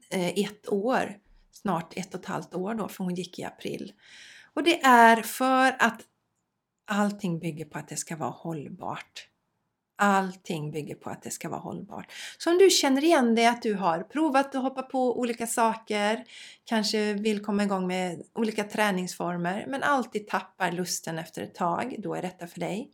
eh, 0.09 0.27
ett 0.27 0.69
år, 0.69 1.17
snart 1.51 1.97
ett 1.97 2.13
och 2.13 2.19
ett 2.19 2.25
halvt 2.25 2.55
år 2.55 2.73
då, 2.73 2.87
för 2.87 3.03
hon 3.03 3.15
gick 3.15 3.39
i 3.39 3.43
april. 3.43 3.93
Och 4.53 4.63
det 4.63 4.81
är 4.81 5.21
för 5.21 5.75
att 5.79 6.01
allting 6.87 7.39
bygger 7.39 7.65
på 7.65 7.77
att 7.77 7.87
det 7.87 7.97
ska 7.97 8.15
vara 8.15 8.29
hållbart. 8.29 9.30
Allting 10.03 10.71
bygger 10.71 10.95
på 10.95 11.09
att 11.09 11.23
det 11.23 11.31
ska 11.31 11.49
vara 11.49 11.59
hållbart. 11.59 12.11
Så 12.37 12.51
om 12.51 12.57
du 12.57 12.69
känner 12.69 13.03
igen 13.03 13.35
det 13.35 13.45
att 13.45 13.61
du 13.61 13.73
har 13.73 14.03
provat 14.03 14.55
att 14.55 14.61
hoppa 14.61 14.81
på 14.81 15.19
olika 15.19 15.47
saker, 15.47 16.23
kanske 16.63 17.13
vill 17.13 17.45
komma 17.45 17.63
igång 17.63 17.87
med 17.87 18.21
olika 18.33 18.63
träningsformer 18.63 19.65
men 19.67 19.83
alltid 19.83 20.27
tappar 20.27 20.71
lusten 20.71 21.19
efter 21.19 21.41
ett 21.41 21.55
tag, 21.55 21.95
då 21.99 22.15
är 22.15 22.21
detta 22.21 22.47
för 22.47 22.59
dig. 22.59 22.91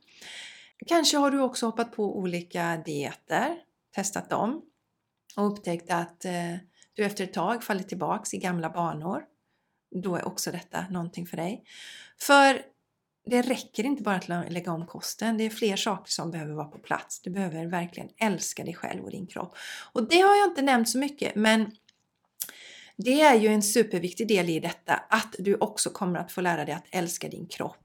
Kanske 0.87 1.17
har 1.17 1.31
du 1.31 1.39
också 1.39 1.65
hoppat 1.65 1.91
på 1.91 2.17
olika 2.17 2.81
dieter, 2.85 3.55
testat 3.95 4.29
dem 4.29 4.61
och 5.37 5.51
upptäckt 5.51 5.91
att 5.91 6.25
eh, 6.25 6.55
du 6.93 7.05
efter 7.05 7.23
ett 7.23 7.33
tag 7.33 7.63
faller 7.63 7.83
tillbaks 7.83 8.33
i 8.33 8.37
gamla 8.37 8.69
banor. 8.69 9.23
Då 10.03 10.15
är 10.15 10.27
också 10.27 10.51
detta 10.51 10.85
någonting 10.89 11.27
för 11.27 11.37
dig. 11.37 11.63
För 12.19 12.61
det 13.29 13.41
räcker 13.41 13.83
inte 13.83 14.03
bara 14.03 14.15
att 14.15 14.51
lägga 14.51 14.71
om 14.71 14.87
kosten. 14.87 15.37
Det 15.37 15.43
är 15.43 15.49
fler 15.49 15.75
saker 15.75 16.11
som 16.11 16.31
behöver 16.31 16.53
vara 16.53 16.67
på 16.67 16.77
plats. 16.77 17.21
Du 17.21 17.29
behöver 17.29 17.65
verkligen 17.65 18.09
älska 18.17 18.63
dig 18.63 18.73
själv 18.73 19.03
och 19.03 19.11
din 19.11 19.27
kropp. 19.27 19.57
Och 19.93 20.09
det 20.09 20.19
har 20.19 20.35
jag 20.35 20.47
inte 20.47 20.61
nämnt 20.61 20.89
så 20.89 20.97
mycket, 20.97 21.35
men 21.35 21.71
det 22.97 23.21
är 23.21 23.35
ju 23.35 23.47
en 23.47 23.63
superviktig 23.63 24.27
del 24.27 24.49
i 24.49 24.59
detta 24.59 24.93
att 24.93 25.35
du 25.39 25.55
också 25.55 25.89
kommer 25.89 26.19
att 26.19 26.31
få 26.31 26.41
lära 26.41 26.65
dig 26.65 26.75
att 26.75 26.87
älska 26.91 27.29
din 27.29 27.47
kropp. 27.47 27.77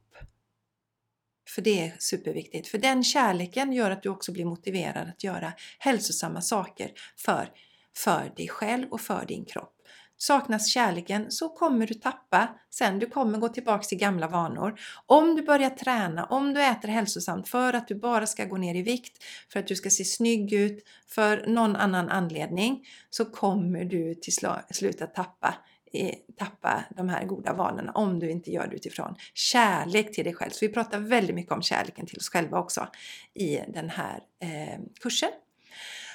För 1.54 1.62
det 1.62 1.80
är 1.80 1.96
superviktigt. 1.98 2.68
För 2.68 2.78
den 2.78 3.04
kärleken 3.04 3.72
gör 3.72 3.90
att 3.90 4.02
du 4.02 4.08
också 4.08 4.32
blir 4.32 4.44
motiverad 4.44 5.08
att 5.08 5.24
göra 5.24 5.52
hälsosamma 5.78 6.40
saker 6.40 6.90
för, 7.16 7.48
för 7.96 8.32
dig 8.36 8.48
själv 8.48 8.88
och 8.90 9.00
för 9.00 9.26
din 9.26 9.44
kropp. 9.44 9.74
Saknas 10.22 10.68
kärleken 10.68 11.30
så 11.30 11.48
kommer 11.48 11.86
du 11.86 11.94
tappa 11.94 12.48
sen. 12.70 12.98
Du 12.98 13.06
kommer 13.06 13.38
gå 13.38 13.48
tillbaks 13.48 13.88
till 13.88 13.98
gamla 13.98 14.28
vanor. 14.28 14.80
Om 15.06 15.36
du 15.36 15.42
börjar 15.42 15.70
träna, 15.70 16.24
om 16.24 16.54
du 16.54 16.62
äter 16.62 16.88
hälsosamt 16.88 17.48
för 17.48 17.72
att 17.72 17.88
du 17.88 17.94
bara 17.94 18.26
ska 18.26 18.44
gå 18.44 18.56
ner 18.56 18.74
i 18.74 18.82
vikt, 18.82 19.24
för 19.52 19.60
att 19.60 19.66
du 19.66 19.76
ska 19.76 19.90
se 19.90 20.04
snygg 20.04 20.52
ut, 20.52 20.84
för 21.08 21.46
någon 21.46 21.76
annan 21.76 22.08
anledning, 22.08 22.86
så 23.10 23.24
kommer 23.24 23.84
du 23.84 24.14
till 24.14 24.32
slut 24.70 25.02
att 25.02 25.14
tappa 25.14 25.54
eh, 25.92 26.14
tappa 26.38 26.84
de 26.96 27.08
här 27.08 27.24
goda 27.24 27.52
vanorna 27.52 27.92
om 27.92 28.18
du 28.18 28.30
inte 28.30 28.50
gör 28.50 28.66
det 28.66 28.76
utifrån 28.76 29.14
kärlek 29.34 30.14
till 30.14 30.24
dig 30.24 30.34
själv. 30.34 30.50
Så 30.50 30.66
vi 30.66 30.72
pratar 30.72 30.98
väldigt 30.98 31.36
mycket 31.36 31.52
om 31.52 31.62
kärleken 31.62 32.06
till 32.06 32.18
oss 32.18 32.28
själva 32.28 32.58
också 32.58 32.88
i 33.34 33.60
den 33.68 33.90
här 33.90 34.20
eh, 34.40 34.80
kursen. 35.00 35.30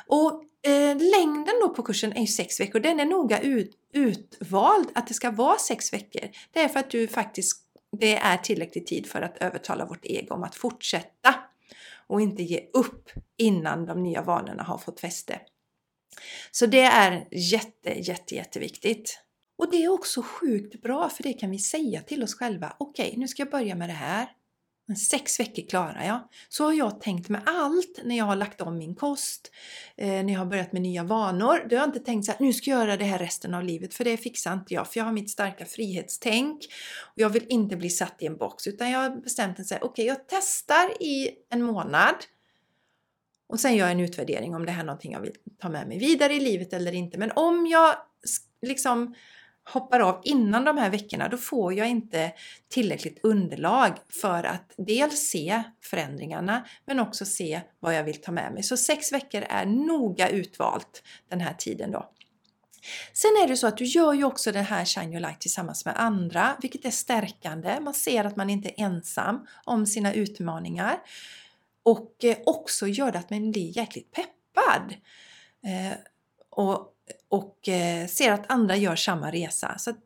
Och 0.07 0.43
eh, 0.67 0.97
längden 0.97 1.53
då 1.61 1.69
på 1.69 1.83
kursen 1.83 2.13
är 2.13 2.21
ju 2.21 2.27
sex 2.27 2.59
veckor. 2.59 2.79
Den 2.79 2.99
är 2.99 3.05
noga 3.05 3.39
ut, 3.39 3.77
utvald 3.93 4.87
att 4.95 5.07
det 5.07 5.13
ska 5.13 5.31
vara 5.31 5.57
sex 5.57 5.93
veckor. 5.93 6.29
Det 6.51 6.59
är 6.59 6.67
för 6.67 6.79
att 6.79 6.89
du 6.89 7.07
faktiskt, 7.07 7.61
det 7.99 8.17
är 8.17 8.37
tillräcklig 8.37 8.87
tid 8.87 9.07
för 9.07 9.21
att 9.21 9.37
övertala 9.37 9.85
vårt 9.85 10.05
ego 10.05 10.35
om 10.35 10.43
att 10.43 10.55
fortsätta 10.55 11.35
och 12.07 12.21
inte 12.21 12.43
ge 12.43 12.69
upp 12.73 13.09
innan 13.37 13.85
de 13.85 14.03
nya 14.03 14.21
vanorna 14.21 14.63
har 14.63 14.77
fått 14.77 14.99
fäste. 14.99 15.39
Så 16.51 16.65
det 16.65 16.81
är 16.81 17.27
jätte, 17.31 17.89
jätte, 17.99 18.35
jätteviktigt. 18.35 19.19
Och 19.57 19.71
det 19.71 19.83
är 19.83 19.89
också 19.89 20.21
sjukt 20.21 20.81
bra 20.81 21.09
för 21.09 21.23
det 21.23 21.33
kan 21.33 21.51
vi 21.51 21.59
säga 21.59 22.01
till 22.01 22.23
oss 22.23 22.35
själva. 22.35 22.75
Okej, 22.79 23.07
okay, 23.07 23.19
nu 23.19 23.27
ska 23.27 23.41
jag 23.41 23.51
börja 23.51 23.75
med 23.75 23.89
det 23.89 23.93
här. 23.93 24.27
Sex 24.95 25.39
veckor 25.39 25.69
klarar 25.69 26.03
jag. 26.05 26.19
Så 26.49 26.63
har 26.63 26.73
jag 26.73 27.01
tänkt 27.01 27.29
med 27.29 27.41
allt 27.45 27.99
när 28.03 28.17
jag 28.17 28.25
har 28.25 28.35
lagt 28.35 28.61
om 28.61 28.77
min 28.77 28.95
kost, 28.95 29.51
eh, 29.95 30.07
när 30.07 30.33
jag 30.33 30.39
har 30.39 30.45
börjat 30.45 30.73
med 30.73 30.81
nya 30.81 31.03
vanor. 31.03 31.67
Då 31.69 31.75
har 31.75 31.81
jag 31.81 31.89
inte 31.89 31.99
tänkt 31.99 32.25
så 32.25 32.31
här, 32.31 32.41
nu 32.41 32.53
ska 32.53 32.69
jag 32.71 32.79
göra 32.79 32.97
det 32.97 33.05
här 33.05 33.19
resten 33.19 33.53
av 33.53 33.63
livet, 33.63 33.93
för 33.93 34.03
det 34.03 34.17
fixar 34.17 34.53
inte 34.53 34.73
jag, 34.73 34.87
för 34.87 34.99
jag 34.99 35.05
har 35.05 35.11
mitt 35.11 35.29
starka 35.29 35.65
frihetstänk 35.65 36.65
och 37.03 37.19
jag 37.21 37.29
vill 37.29 37.45
inte 37.49 37.75
bli 37.75 37.89
satt 37.89 38.15
i 38.19 38.25
en 38.25 38.37
box, 38.37 38.67
utan 38.67 38.91
jag 38.91 38.99
har 38.99 39.21
bestämt 39.21 39.57
mig 39.57 39.65
okej, 39.67 39.89
okay, 39.89 40.05
jag 40.05 40.27
testar 40.27 41.03
i 41.03 41.29
en 41.49 41.63
månad 41.63 42.15
och 43.47 43.59
sen 43.59 43.75
gör 43.75 43.85
jag 43.85 43.91
en 43.91 43.99
utvärdering 43.99 44.55
om 44.55 44.65
det 44.65 44.71
här 44.71 44.81
är 44.81 44.85
någonting 44.85 45.11
jag 45.11 45.21
vill 45.21 45.35
ta 45.59 45.69
med 45.69 45.87
mig 45.87 45.99
vidare 45.99 46.33
i 46.33 46.39
livet 46.39 46.73
eller 46.73 46.91
inte. 46.91 47.17
Men 47.17 47.31
om 47.35 47.67
jag 47.67 47.95
liksom 48.61 49.15
hoppar 49.67 49.99
av 49.99 50.21
innan 50.23 50.65
de 50.65 50.77
här 50.77 50.89
veckorna, 50.89 51.27
då 51.27 51.37
får 51.37 51.73
jag 51.73 51.87
inte 51.89 52.31
tillräckligt 52.69 53.19
underlag 53.23 53.93
för 54.09 54.43
att 54.43 54.73
dels 54.77 55.29
se 55.29 55.63
förändringarna 55.81 56.65
men 56.85 56.99
också 56.99 57.25
se 57.25 57.61
vad 57.79 57.95
jag 57.95 58.03
vill 58.03 58.21
ta 58.21 58.31
med 58.31 58.53
mig. 58.53 58.63
Så 58.63 58.77
sex 58.77 59.11
veckor 59.11 59.41
är 59.49 59.65
noga 59.65 60.29
utvalt 60.29 61.03
den 61.29 61.41
här 61.41 61.53
tiden 61.53 61.91
då. 61.91 62.11
Sen 63.13 63.31
är 63.43 63.47
det 63.47 63.57
så 63.57 63.67
att 63.67 63.77
du 63.77 63.85
gör 63.85 64.13
ju 64.13 64.23
också 64.23 64.51
det 64.51 64.61
här 64.61 64.85
Shine 64.85 65.11
Your 65.11 65.19
Light 65.19 65.41
tillsammans 65.41 65.85
med 65.85 65.93
andra, 65.97 66.57
vilket 66.61 66.85
är 66.85 66.91
stärkande. 66.91 67.79
Man 67.79 67.93
ser 67.93 68.23
att 68.23 68.35
man 68.35 68.49
inte 68.49 68.69
är 68.69 68.85
ensam 68.85 69.47
om 69.63 69.85
sina 69.85 70.13
utmaningar 70.13 70.99
och 71.83 72.23
eh, 72.23 72.37
också 72.45 72.87
gör 72.87 73.11
det 73.11 73.19
att 73.19 73.29
man 73.29 73.51
blir 73.51 73.77
jäkligt 73.77 74.11
peppad. 74.11 74.93
Eh, 75.63 75.97
och 76.49 76.93
och 77.29 77.69
eh, 77.69 78.07
ser 78.07 78.31
att 78.31 78.51
andra 78.51 78.75
gör 78.75 78.95
samma 78.95 79.31
resa. 79.31 79.77
Så 79.77 79.89
att 79.89 79.97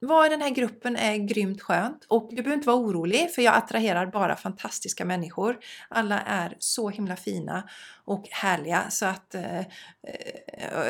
vara 0.00 0.26
i 0.26 0.28
den 0.28 0.40
här 0.40 0.50
gruppen 0.50 0.96
är 0.96 1.16
grymt 1.16 1.62
skönt 1.62 2.04
och 2.08 2.28
du 2.30 2.36
behöver 2.36 2.54
inte 2.54 2.66
vara 2.66 2.76
orolig 2.76 3.30
för 3.34 3.42
jag 3.42 3.54
attraherar 3.54 4.06
bara 4.06 4.36
fantastiska 4.36 5.04
människor. 5.04 5.58
Alla 5.88 6.20
är 6.20 6.56
så 6.58 6.90
himla 6.90 7.16
fina 7.16 7.68
och 8.04 8.28
härliga 8.30 8.90
så 8.90 9.06
att, 9.06 9.34
eh, 9.34 9.58
eh, 9.58 9.64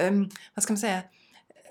eh 0.04 0.12
vad 0.54 0.62
ska 0.62 0.72
man 0.72 0.78
säga, 0.78 1.02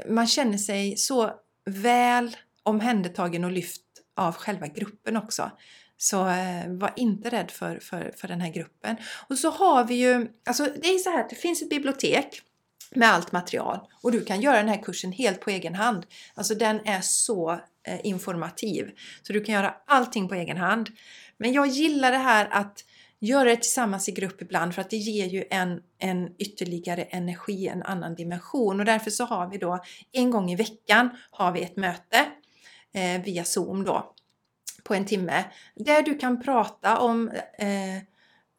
man 0.09 0.27
känner 0.27 0.57
sig 0.57 0.97
så 0.97 1.31
väl 1.65 2.37
omhändertagen 2.63 3.43
och 3.43 3.51
lyft 3.51 3.81
av 4.15 4.35
själva 4.35 4.67
gruppen 4.67 5.17
också. 5.17 5.51
Så 5.97 6.27
eh, 6.27 6.67
var 6.67 6.93
inte 6.95 7.29
rädd 7.29 7.51
för, 7.51 7.79
för, 7.79 8.13
för 8.17 8.27
den 8.27 8.41
här 8.41 8.51
gruppen. 8.51 8.95
Och 9.27 9.37
så 9.37 9.49
har 9.49 9.83
vi 9.83 9.95
ju, 9.95 10.27
alltså 10.45 10.63
det 10.63 10.87
är 10.87 10.97
så 10.97 11.09
här, 11.09 11.25
det 11.29 11.35
finns 11.35 11.61
ett 11.61 11.69
bibliotek 11.69 12.41
med 12.95 13.09
allt 13.09 13.31
material. 13.31 13.79
Och 14.01 14.11
du 14.11 14.25
kan 14.25 14.41
göra 14.41 14.57
den 14.57 14.67
här 14.67 14.83
kursen 14.83 15.11
helt 15.11 15.41
på 15.41 15.49
egen 15.49 15.75
hand. 15.75 16.05
Alltså 16.35 16.55
den 16.55 16.87
är 16.87 17.01
så 17.01 17.51
eh, 17.87 17.99
informativ. 18.03 18.91
Så 19.21 19.33
du 19.33 19.43
kan 19.43 19.55
göra 19.55 19.75
allting 19.85 20.27
på 20.27 20.35
egen 20.35 20.57
hand. 20.57 20.89
Men 21.37 21.53
jag 21.53 21.67
gillar 21.67 22.11
det 22.11 22.17
här 22.17 22.47
att 22.51 22.83
göra 23.19 23.49
det 23.49 23.55
tillsammans 23.55 24.09
i 24.09 24.11
grupp 24.11 24.41
ibland 24.41 24.75
för 24.75 24.81
att 24.81 24.89
det 24.89 24.97
ger 24.97 25.25
ju 25.25 25.43
en, 25.49 25.81
en 25.97 26.29
ytterligare 26.37 27.03
energi, 27.03 27.67
en 27.67 27.83
annan 27.83 28.15
dimension. 28.15 28.79
Och 28.79 28.85
därför 28.85 29.11
så 29.11 29.25
har 29.25 29.49
vi 29.49 29.57
då 29.57 29.79
en 30.11 30.31
gång 30.31 30.51
i 30.51 30.55
veckan 30.55 31.09
har 31.31 31.51
vi 31.51 31.61
ett 31.61 31.77
möte 31.77 32.25
eh, 32.93 33.21
via 33.21 33.43
Zoom 33.43 33.83
då. 33.83 34.13
på 34.83 34.93
en 34.93 35.05
timme 35.05 35.43
där 35.75 36.01
du 36.01 36.17
kan 36.17 36.41
prata 36.41 36.99
om 36.99 37.29
eh, 37.57 37.97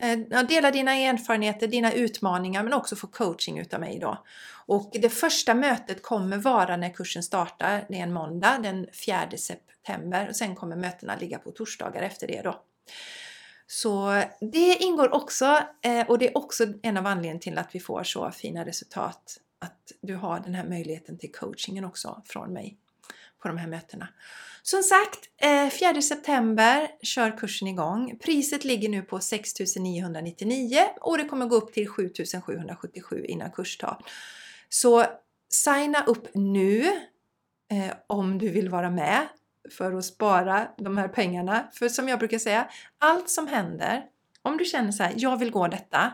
Eh, 0.00 0.18
dela 0.48 0.70
dina 0.70 0.96
erfarenheter, 0.96 1.66
dina 1.66 1.92
utmaningar 1.92 2.62
men 2.62 2.72
också 2.72 2.96
få 2.96 3.06
coaching 3.06 3.58
utav 3.58 3.80
mig 3.80 3.98
då. 3.98 4.24
Och 4.66 4.90
det 4.92 5.10
första 5.10 5.54
mötet 5.54 6.02
kommer 6.02 6.36
vara 6.36 6.76
när 6.76 6.90
kursen 6.90 7.22
startar, 7.22 7.86
det 7.88 7.98
är 7.98 8.02
en 8.02 8.12
måndag 8.12 8.58
den 8.62 8.86
4 9.06 9.28
september 9.36 10.28
och 10.28 10.36
sen 10.36 10.56
kommer 10.56 10.76
mötena 10.76 11.16
ligga 11.16 11.38
på 11.38 11.50
torsdagar 11.50 12.02
efter 12.02 12.26
det 12.26 12.42
då. 12.42 12.62
Så 13.66 14.22
det 14.40 14.76
ingår 14.80 15.14
också 15.14 15.58
eh, 15.82 16.06
och 16.08 16.18
det 16.18 16.28
är 16.28 16.38
också 16.38 16.66
en 16.82 16.96
av 16.96 17.06
anledningarna 17.06 17.40
till 17.40 17.58
att 17.58 17.74
vi 17.74 17.80
får 17.80 18.02
så 18.02 18.30
fina 18.30 18.64
resultat. 18.64 19.38
Att 19.58 19.92
du 20.00 20.14
har 20.14 20.40
den 20.40 20.54
här 20.54 20.64
möjligheten 20.64 21.18
till 21.18 21.32
coachingen 21.32 21.84
också 21.84 22.22
från 22.26 22.52
mig 22.52 22.76
på 23.42 23.48
de 23.48 23.58
här 23.58 23.68
mötena. 23.68 24.08
Som 24.62 24.82
sagt, 24.82 25.18
eh, 25.42 25.70
4 25.70 26.02
september 26.02 26.88
kör 27.02 27.38
kursen 27.38 27.68
igång. 27.68 28.18
Priset 28.24 28.64
ligger 28.64 28.88
nu 28.88 29.02
på 29.02 29.20
6 29.20 29.76
999 29.76 30.78
och 31.00 31.18
det 31.18 31.24
kommer 31.24 31.46
gå 31.46 31.56
upp 31.56 31.72
till 31.72 31.88
7 31.88 32.10
777 32.46 33.24
innan 33.24 33.50
kursstart. 33.50 34.10
Så 34.68 35.04
signa 35.48 36.04
upp 36.04 36.34
nu 36.34 36.80
eh, 37.70 37.94
om 38.06 38.38
du 38.38 38.48
vill 38.48 38.68
vara 38.68 38.90
med 38.90 39.28
för 39.70 39.92
att 39.92 40.04
spara 40.04 40.68
de 40.78 40.98
här 40.98 41.08
pengarna. 41.08 41.68
För 41.72 41.88
som 41.88 42.08
jag 42.08 42.18
brukar 42.18 42.38
säga, 42.38 42.68
allt 42.98 43.28
som 43.30 43.46
händer, 43.46 44.02
om 44.42 44.56
du 44.56 44.64
känner 44.64 44.92
så 44.92 45.02
här, 45.02 45.14
jag 45.16 45.38
vill 45.38 45.50
gå 45.50 45.68
detta, 45.68 46.12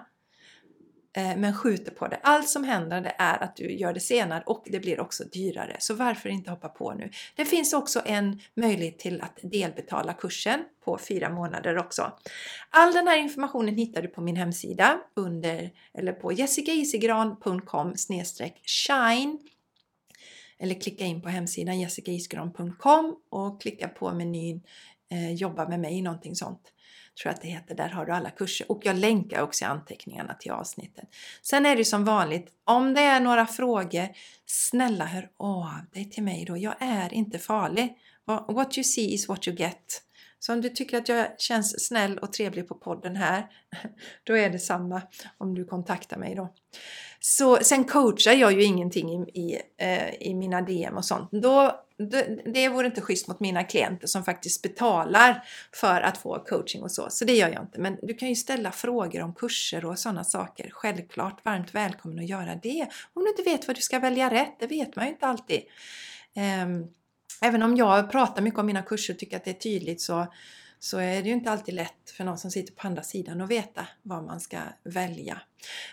Eh, 1.16 1.36
men 1.36 1.54
skjuter 1.54 1.92
på 1.92 2.08
det. 2.08 2.20
Allt 2.22 2.48
som 2.48 2.64
händer 2.64 3.00
det 3.00 3.14
är 3.18 3.42
att 3.42 3.56
du 3.56 3.72
gör 3.72 3.92
det 3.92 4.00
senare 4.00 4.42
och 4.46 4.64
det 4.66 4.80
blir 4.80 5.00
också 5.00 5.24
dyrare. 5.24 5.76
Så 5.78 5.94
varför 5.94 6.28
inte 6.28 6.50
hoppa 6.50 6.68
på 6.68 6.94
nu? 6.94 7.10
Det 7.36 7.44
finns 7.44 7.72
också 7.72 8.02
en 8.06 8.40
möjlighet 8.54 8.98
till 8.98 9.20
att 9.20 9.38
delbetala 9.42 10.12
kursen 10.12 10.64
på 10.84 10.98
fyra 10.98 11.30
månader 11.30 11.78
också. 11.78 12.12
All 12.70 12.92
den 12.92 13.06
här 13.06 13.18
informationen 13.18 13.76
hittar 13.76 14.02
du 14.02 14.08
på 14.08 14.20
min 14.20 14.36
hemsida 14.36 15.00
under 15.14 15.70
eller 15.94 16.12
på 16.12 16.32
jessicaisigran.com 16.32 17.94
shine 18.64 19.38
eller 20.58 20.80
klicka 20.80 21.04
in 21.04 21.22
på 21.22 21.28
hemsidan 21.28 21.80
jessicaisigran.com 21.80 23.16
och 23.30 23.60
klicka 23.60 23.88
på 23.88 24.12
menyn 24.12 24.62
eh, 25.10 25.32
Jobba 25.32 25.68
med 25.68 25.80
mig, 25.80 26.02
någonting 26.02 26.34
sånt. 26.34 26.72
Tror 27.22 27.30
jag 27.30 27.34
att 27.34 27.42
det 27.42 27.48
heter. 27.48 27.74
Där 27.74 27.88
har 27.88 28.06
du 28.06 28.12
alla 28.12 28.30
kurser 28.30 28.70
och 28.72 28.80
jag 28.84 28.96
länkar 28.96 29.42
också 29.42 29.64
i 29.64 29.66
anteckningarna 29.66 30.34
till 30.34 30.50
avsnittet. 30.52 31.04
Sen 31.42 31.66
är 31.66 31.76
det 31.76 31.84
som 31.84 32.04
vanligt, 32.04 32.48
om 32.64 32.94
det 32.94 33.00
är 33.00 33.20
några 33.20 33.46
frågor, 33.46 34.08
snälla 34.46 35.04
hör 35.04 35.28
av 35.36 35.80
dig 35.92 36.10
till 36.10 36.22
mig 36.22 36.44
då. 36.44 36.56
Jag 36.56 36.74
är 36.78 37.14
inte 37.14 37.38
farlig. 37.38 37.98
What 38.48 38.78
you 38.78 38.84
see 38.84 39.14
is 39.14 39.28
what 39.28 39.48
you 39.48 39.56
get. 39.56 40.02
Så 40.38 40.52
om 40.52 40.60
du 40.60 40.68
tycker 40.68 40.98
att 40.98 41.08
jag 41.08 41.40
känns 41.40 41.86
snäll 41.86 42.18
och 42.18 42.32
trevlig 42.32 42.68
på 42.68 42.74
podden 42.74 43.16
här, 43.16 43.46
då 44.24 44.36
är 44.36 44.50
det 44.50 44.58
samma 44.58 45.02
om 45.38 45.54
du 45.54 45.64
kontaktar 45.64 46.16
mig 46.16 46.34
då. 46.34 46.54
Så, 47.20 47.56
sen 47.56 47.84
coachar 47.84 48.32
jag 48.32 48.52
ju 48.52 48.62
ingenting 48.62 49.10
i, 49.10 49.40
i, 49.40 49.60
eh, 49.78 50.14
i 50.20 50.34
mina 50.34 50.62
DM 50.62 50.96
och 50.96 51.04
sånt. 51.04 51.28
Då, 51.32 51.84
det, 51.98 52.40
det 52.52 52.68
vore 52.68 52.86
inte 52.86 53.00
schysst 53.00 53.28
mot 53.28 53.40
mina 53.40 53.64
klienter 53.64 54.06
som 54.06 54.24
faktiskt 54.24 54.62
betalar 54.62 55.44
för 55.74 56.00
att 56.00 56.18
få 56.18 56.44
coaching 56.44 56.82
och 56.82 56.92
så. 56.92 57.06
Så 57.10 57.24
det 57.24 57.32
gör 57.32 57.48
jag 57.48 57.62
inte. 57.62 57.80
Men 57.80 57.98
du 58.02 58.14
kan 58.14 58.28
ju 58.28 58.36
ställa 58.36 58.72
frågor 58.72 59.22
om 59.22 59.34
kurser 59.34 59.84
och 59.84 59.98
sådana 59.98 60.24
saker. 60.24 60.70
Självklart 60.70 61.44
varmt 61.44 61.74
välkommen 61.74 62.18
att 62.18 62.28
göra 62.28 62.54
det. 62.62 62.88
Om 63.12 63.24
du 63.24 63.30
inte 63.30 63.42
vet 63.42 63.66
vad 63.66 63.76
du 63.76 63.82
ska 63.82 63.98
välja 63.98 64.30
rätt, 64.30 64.56
det 64.58 64.66
vet 64.66 64.96
man 64.96 65.04
ju 65.04 65.10
inte 65.10 65.26
alltid. 65.26 65.62
Um, 66.64 66.88
även 67.42 67.62
om 67.62 67.76
jag 67.76 68.10
pratar 68.10 68.42
mycket 68.42 68.60
om 68.60 68.66
mina 68.66 68.82
kurser 68.82 69.14
och 69.14 69.18
tycker 69.18 69.36
att 69.36 69.44
det 69.44 69.50
är 69.50 69.54
tydligt 69.54 70.00
så, 70.00 70.26
så 70.78 70.98
är 70.98 71.22
det 71.22 71.28
ju 71.28 71.34
inte 71.34 71.50
alltid 71.50 71.74
lätt 71.74 72.10
för 72.16 72.24
någon 72.24 72.38
som 72.38 72.50
sitter 72.50 72.72
på 72.72 72.86
andra 72.86 73.02
sidan 73.02 73.40
att 73.40 73.50
veta 73.50 73.86
vad 74.02 74.24
man 74.24 74.40
ska 74.40 74.58
välja. 74.84 75.40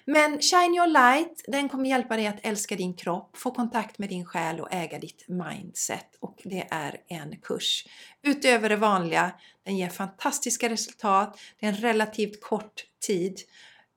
Men 0.06 0.42
Shine 0.42 0.76
Your 0.76 0.88
Light, 0.88 1.44
den 1.48 1.70
kommer 1.70 1.90
hjälpa 1.90 2.16
dig 2.16 2.28
att 2.28 2.40
älska 2.46 2.76
din 2.76 2.94
kropp, 2.94 3.38
få 3.38 3.52
kontakt 3.52 3.98
med 3.98 4.10
din 4.10 4.26
själ 4.26 4.60
och 4.60 4.74
äga 4.74 5.00
ditt 5.00 5.26
mindset. 5.28 6.08
Och 6.20 6.42
det 6.44 6.68
är 6.72 6.98
en 7.08 7.38
kurs 7.42 7.86
utöver 8.22 8.70
det 8.70 8.76
vanliga. 8.76 9.32
Den 9.66 9.78
ger 9.78 9.90
fantastiska 9.90 10.70
resultat, 10.70 11.40
det 11.60 11.66
är 11.66 11.70
en 11.70 11.78
relativt 11.78 12.42
kort 12.42 12.86
tid 13.08 13.40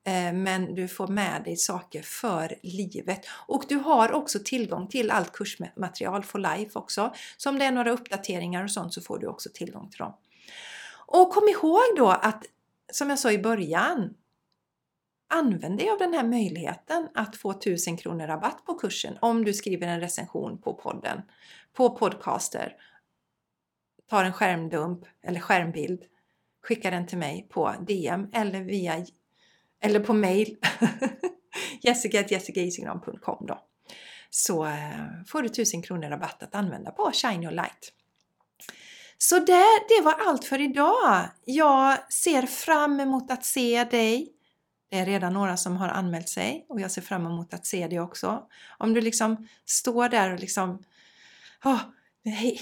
Eh, 0.07 0.33
men 0.33 0.75
du 0.75 0.89
får 0.89 1.09
med 1.09 1.43
dig 1.45 1.57
saker 1.57 2.03
för 2.03 2.55
livet. 2.63 3.27
Och 3.47 3.65
du 3.69 3.77
har 3.77 4.13
också 4.13 4.39
tillgång 4.45 4.89
till 4.89 5.11
allt 5.11 5.33
kursmaterial 5.33 6.25
for 6.25 6.39
life 6.39 6.79
också. 6.79 7.15
Så 7.37 7.51
om 7.51 7.59
det 7.59 7.65
är 7.65 7.73
några 7.73 7.91
uppdateringar 7.91 8.65
och 8.65 8.71
sånt 8.71 8.95
så 8.95 9.01
får 9.01 9.19
du 9.19 9.27
också 9.27 9.49
tillgång 9.55 9.91
till 9.91 9.99
dem. 9.99 10.17
Och 11.07 11.33
kom 11.33 11.49
ihåg 11.49 11.83
då 11.97 12.09
att, 12.09 12.45
som 12.93 13.11
jag 13.11 13.19
sa 13.19 13.33
i 13.33 13.39
början, 13.39 14.15
använd 15.29 15.79
dig 15.79 15.91
av 15.91 15.99
den 15.99 16.15
här 16.15 16.25
möjligheten 16.25 17.09
att 17.15 17.37
få 17.37 17.51
1000 17.51 17.97
kronor 17.97 18.27
rabatt 18.27 18.65
på 18.67 18.75
kursen 18.75 19.19
om 19.21 19.45
du 19.45 19.55
skriver 19.55 19.87
en 19.87 20.01
recension 20.01 20.59
på 20.59 20.75
podden, 20.75 21.23
på 21.73 21.97
podcaster, 21.97 22.77
tar 24.11 24.25
en 24.25 24.33
skärmdump 24.33 25.05
eller 25.23 25.41
skärmbild, 25.41 26.03
skickar 26.63 26.91
den 26.91 27.07
till 27.07 27.19
mig 27.19 27.47
på 27.51 27.75
DM 27.87 28.29
eller 28.33 28.61
via 28.61 29.07
eller 29.81 30.01
på 30.01 30.13
mail 30.13 30.57
jessica.jessicaisigran.com 31.83 33.47
då. 33.47 33.63
Så 34.31 34.65
eh, 34.67 35.25
får 35.27 35.43
du 35.43 35.47
1000 35.47 35.83
kronor 35.83 36.09
rabatt 36.09 36.43
att 36.43 36.55
använda 36.55 36.91
på 36.91 37.11
Shine 37.13 37.43
Your 37.43 37.53
Light. 37.53 37.93
Så 39.19 39.39
det, 39.39 39.65
det 39.89 40.01
var 40.05 40.15
allt 40.27 40.45
för 40.45 40.61
idag. 40.61 41.29
Jag 41.45 42.13
ser 42.13 42.43
fram 42.43 43.01
emot 43.01 43.31
att 43.31 43.45
se 43.45 43.85
dig. 43.85 44.33
Det 44.91 44.99
är 44.99 45.07
redan 45.07 45.33
några 45.33 45.57
som 45.57 45.77
har 45.77 45.89
anmält 45.89 46.29
sig 46.29 46.67
och 46.69 46.81
jag 46.81 46.91
ser 46.91 47.03
fram 47.03 47.27
emot 47.27 47.55
att 47.55 47.67
se 47.67 47.87
dig 47.87 48.01
också. 48.01 48.43
Om 48.79 48.95
du 48.95 49.01
liksom 49.01 49.49
står 49.65 50.09
där 50.09 50.33
och 50.33 50.41
liksom 50.41 50.83
oh, 51.65 51.81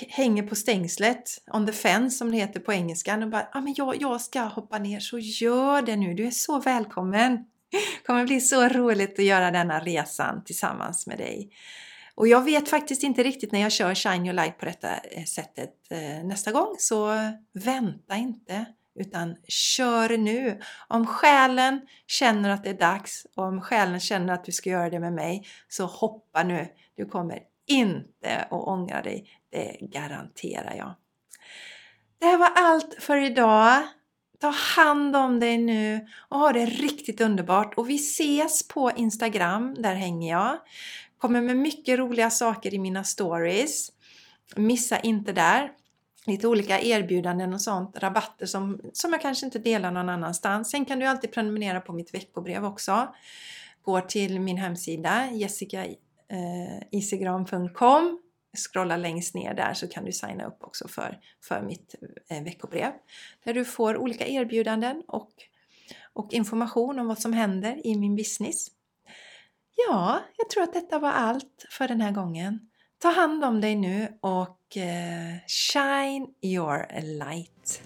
hänger 0.09 0.43
på 0.43 0.55
stängslet, 0.55 1.43
on 1.53 1.67
the 1.67 1.73
fence 1.73 2.17
som 2.17 2.31
det 2.31 2.37
heter 2.37 2.61
på 2.61 2.73
engelskan 2.73 3.23
och 3.23 3.31
bara 3.31 3.49
ah, 3.53 3.61
men 3.61 3.75
jag, 3.77 4.03
jag 4.03 4.21
ska 4.21 4.41
hoppa 4.41 4.79
ner 4.79 5.01
så 5.01 5.19
gör 5.19 5.83
det 5.83 5.97
nu, 5.97 6.15
du 6.15 6.27
är 6.27 6.31
så 6.31 6.61
välkommen! 6.61 7.45
Det 7.71 8.07
kommer 8.07 8.25
bli 8.25 8.41
så 8.41 8.69
roligt 8.69 9.19
att 9.19 9.25
göra 9.25 9.51
denna 9.51 9.81
resan 9.81 10.45
tillsammans 10.45 11.07
med 11.07 11.19
dig. 11.19 11.51
Och 12.15 12.29
jag 12.29 12.45
vet 12.45 12.69
faktiskt 12.69 13.03
inte 13.03 13.23
riktigt 13.23 13.53
när 13.53 13.61
jag 13.61 13.73
kör 13.73 13.95
Shine 13.95 14.27
Your 14.27 14.33
Light 14.33 14.59
på 14.59 14.65
detta 14.65 14.89
eh, 14.97 15.25
sättet 15.25 15.75
eh, 15.91 16.25
nästa 16.25 16.53
gång, 16.53 16.75
så 16.79 17.15
vänta 17.53 18.17
inte 18.17 18.65
utan 18.95 19.37
kör 19.49 20.17
nu. 20.17 20.61
Om 20.89 21.07
själen 21.07 21.81
känner 22.07 22.51
att 22.51 22.65
det 22.65 22.71
är 22.71 22.79
dags 22.79 23.27
och 23.37 23.45
om 23.45 23.61
själen 23.61 24.01
känner 24.01 24.35
att 24.35 24.45
du 24.45 24.53
ska 24.53 24.71
göra 24.71 24.91
det 24.91 25.01
med 25.01 25.13
mig, 25.13 25.47
så 25.69 25.87
hoppa 25.87 26.43
nu. 26.43 26.69
Du 26.97 27.07
kommer 27.07 27.39
inte 27.67 28.37
att 28.51 28.53
ångra 28.53 29.03
dig. 29.03 29.31
Det 29.51 29.77
garanterar 29.81 30.75
jag. 30.75 30.95
Det 32.19 32.27
här 32.27 32.39
var 32.39 32.51
allt 32.55 32.97
för 32.99 33.17
idag. 33.17 33.83
Ta 34.41 34.49
hand 34.49 35.17
om 35.17 35.41
dig 35.41 35.59
nu 35.59 36.07
och 36.29 36.39
ha 36.39 36.53
det 36.53 36.67
riktigt 36.67 37.21
underbart. 37.21 37.75
Och 37.75 37.91
vi 37.91 37.95
ses 37.95 38.69
på 38.69 38.91
Instagram, 38.97 39.75
där 39.79 39.95
hänger 39.95 40.31
jag. 40.31 40.59
Kommer 41.19 41.41
med 41.41 41.57
mycket 41.57 41.99
roliga 41.99 42.31
saker 42.31 42.75
i 42.75 42.79
mina 42.79 43.05
stories. 43.05 43.93
Missa 44.57 45.01
inte 45.01 45.33
där. 45.33 45.73
Lite 46.27 46.49
olika 46.49 46.81
erbjudanden 46.81 47.55
och 47.55 47.61
sånt, 47.61 47.99
rabatter 47.99 48.47
som, 48.47 48.81
som 48.93 49.13
jag 49.13 49.23
kanske 49.23 49.47
inte 49.47 49.59
delar 49.59 49.91
någon 49.91 50.09
annanstans. 50.09 50.71
Sen 50.71 50.85
kan 50.85 50.99
du 50.99 51.07
alltid 51.07 51.33
prenumerera 51.33 51.81
på 51.81 51.93
mitt 51.93 52.15
veckobrev 52.15 52.65
också. 52.65 53.15
Går 53.83 54.01
till 54.01 54.41
min 54.41 54.57
hemsida 54.57 55.31
Eh, 56.35 56.83
jessicaisigran.com 56.91 58.21
scrolla 58.57 58.97
längst 58.97 59.35
ner 59.35 59.55
där 59.55 59.75
så 59.75 59.89
kan 59.89 60.05
du 60.05 60.13
signa 60.13 60.47
upp 60.47 60.59
också 60.61 60.89
för, 60.89 61.21
för 61.43 61.63
mitt 61.63 61.95
eh, 62.29 62.43
veckobrev. 62.43 62.93
Där 63.45 63.55
du 63.55 63.65
får 63.65 63.97
olika 63.97 64.27
erbjudanden 64.27 65.03
och, 65.09 65.31
och 66.13 66.33
information 66.33 66.99
om 66.99 67.07
vad 67.07 67.19
som 67.19 67.33
händer 67.33 67.87
i 67.87 67.97
min 67.97 68.17
business. 68.17 68.67
Ja, 69.89 70.21
jag 70.37 70.51
tror 70.51 70.63
att 70.63 70.73
detta 70.73 70.99
var 70.99 71.11
allt 71.11 71.67
för 71.71 71.89
den 71.89 72.01
här 72.01 72.13
gången. 72.13 72.71
Ta 72.99 73.09
hand 73.09 73.45
om 73.45 73.61
dig 73.61 73.75
nu 73.75 74.19
och 74.21 74.77
eh, 74.77 75.35
shine 75.47 76.27
your 76.43 76.87
light. 77.03 77.83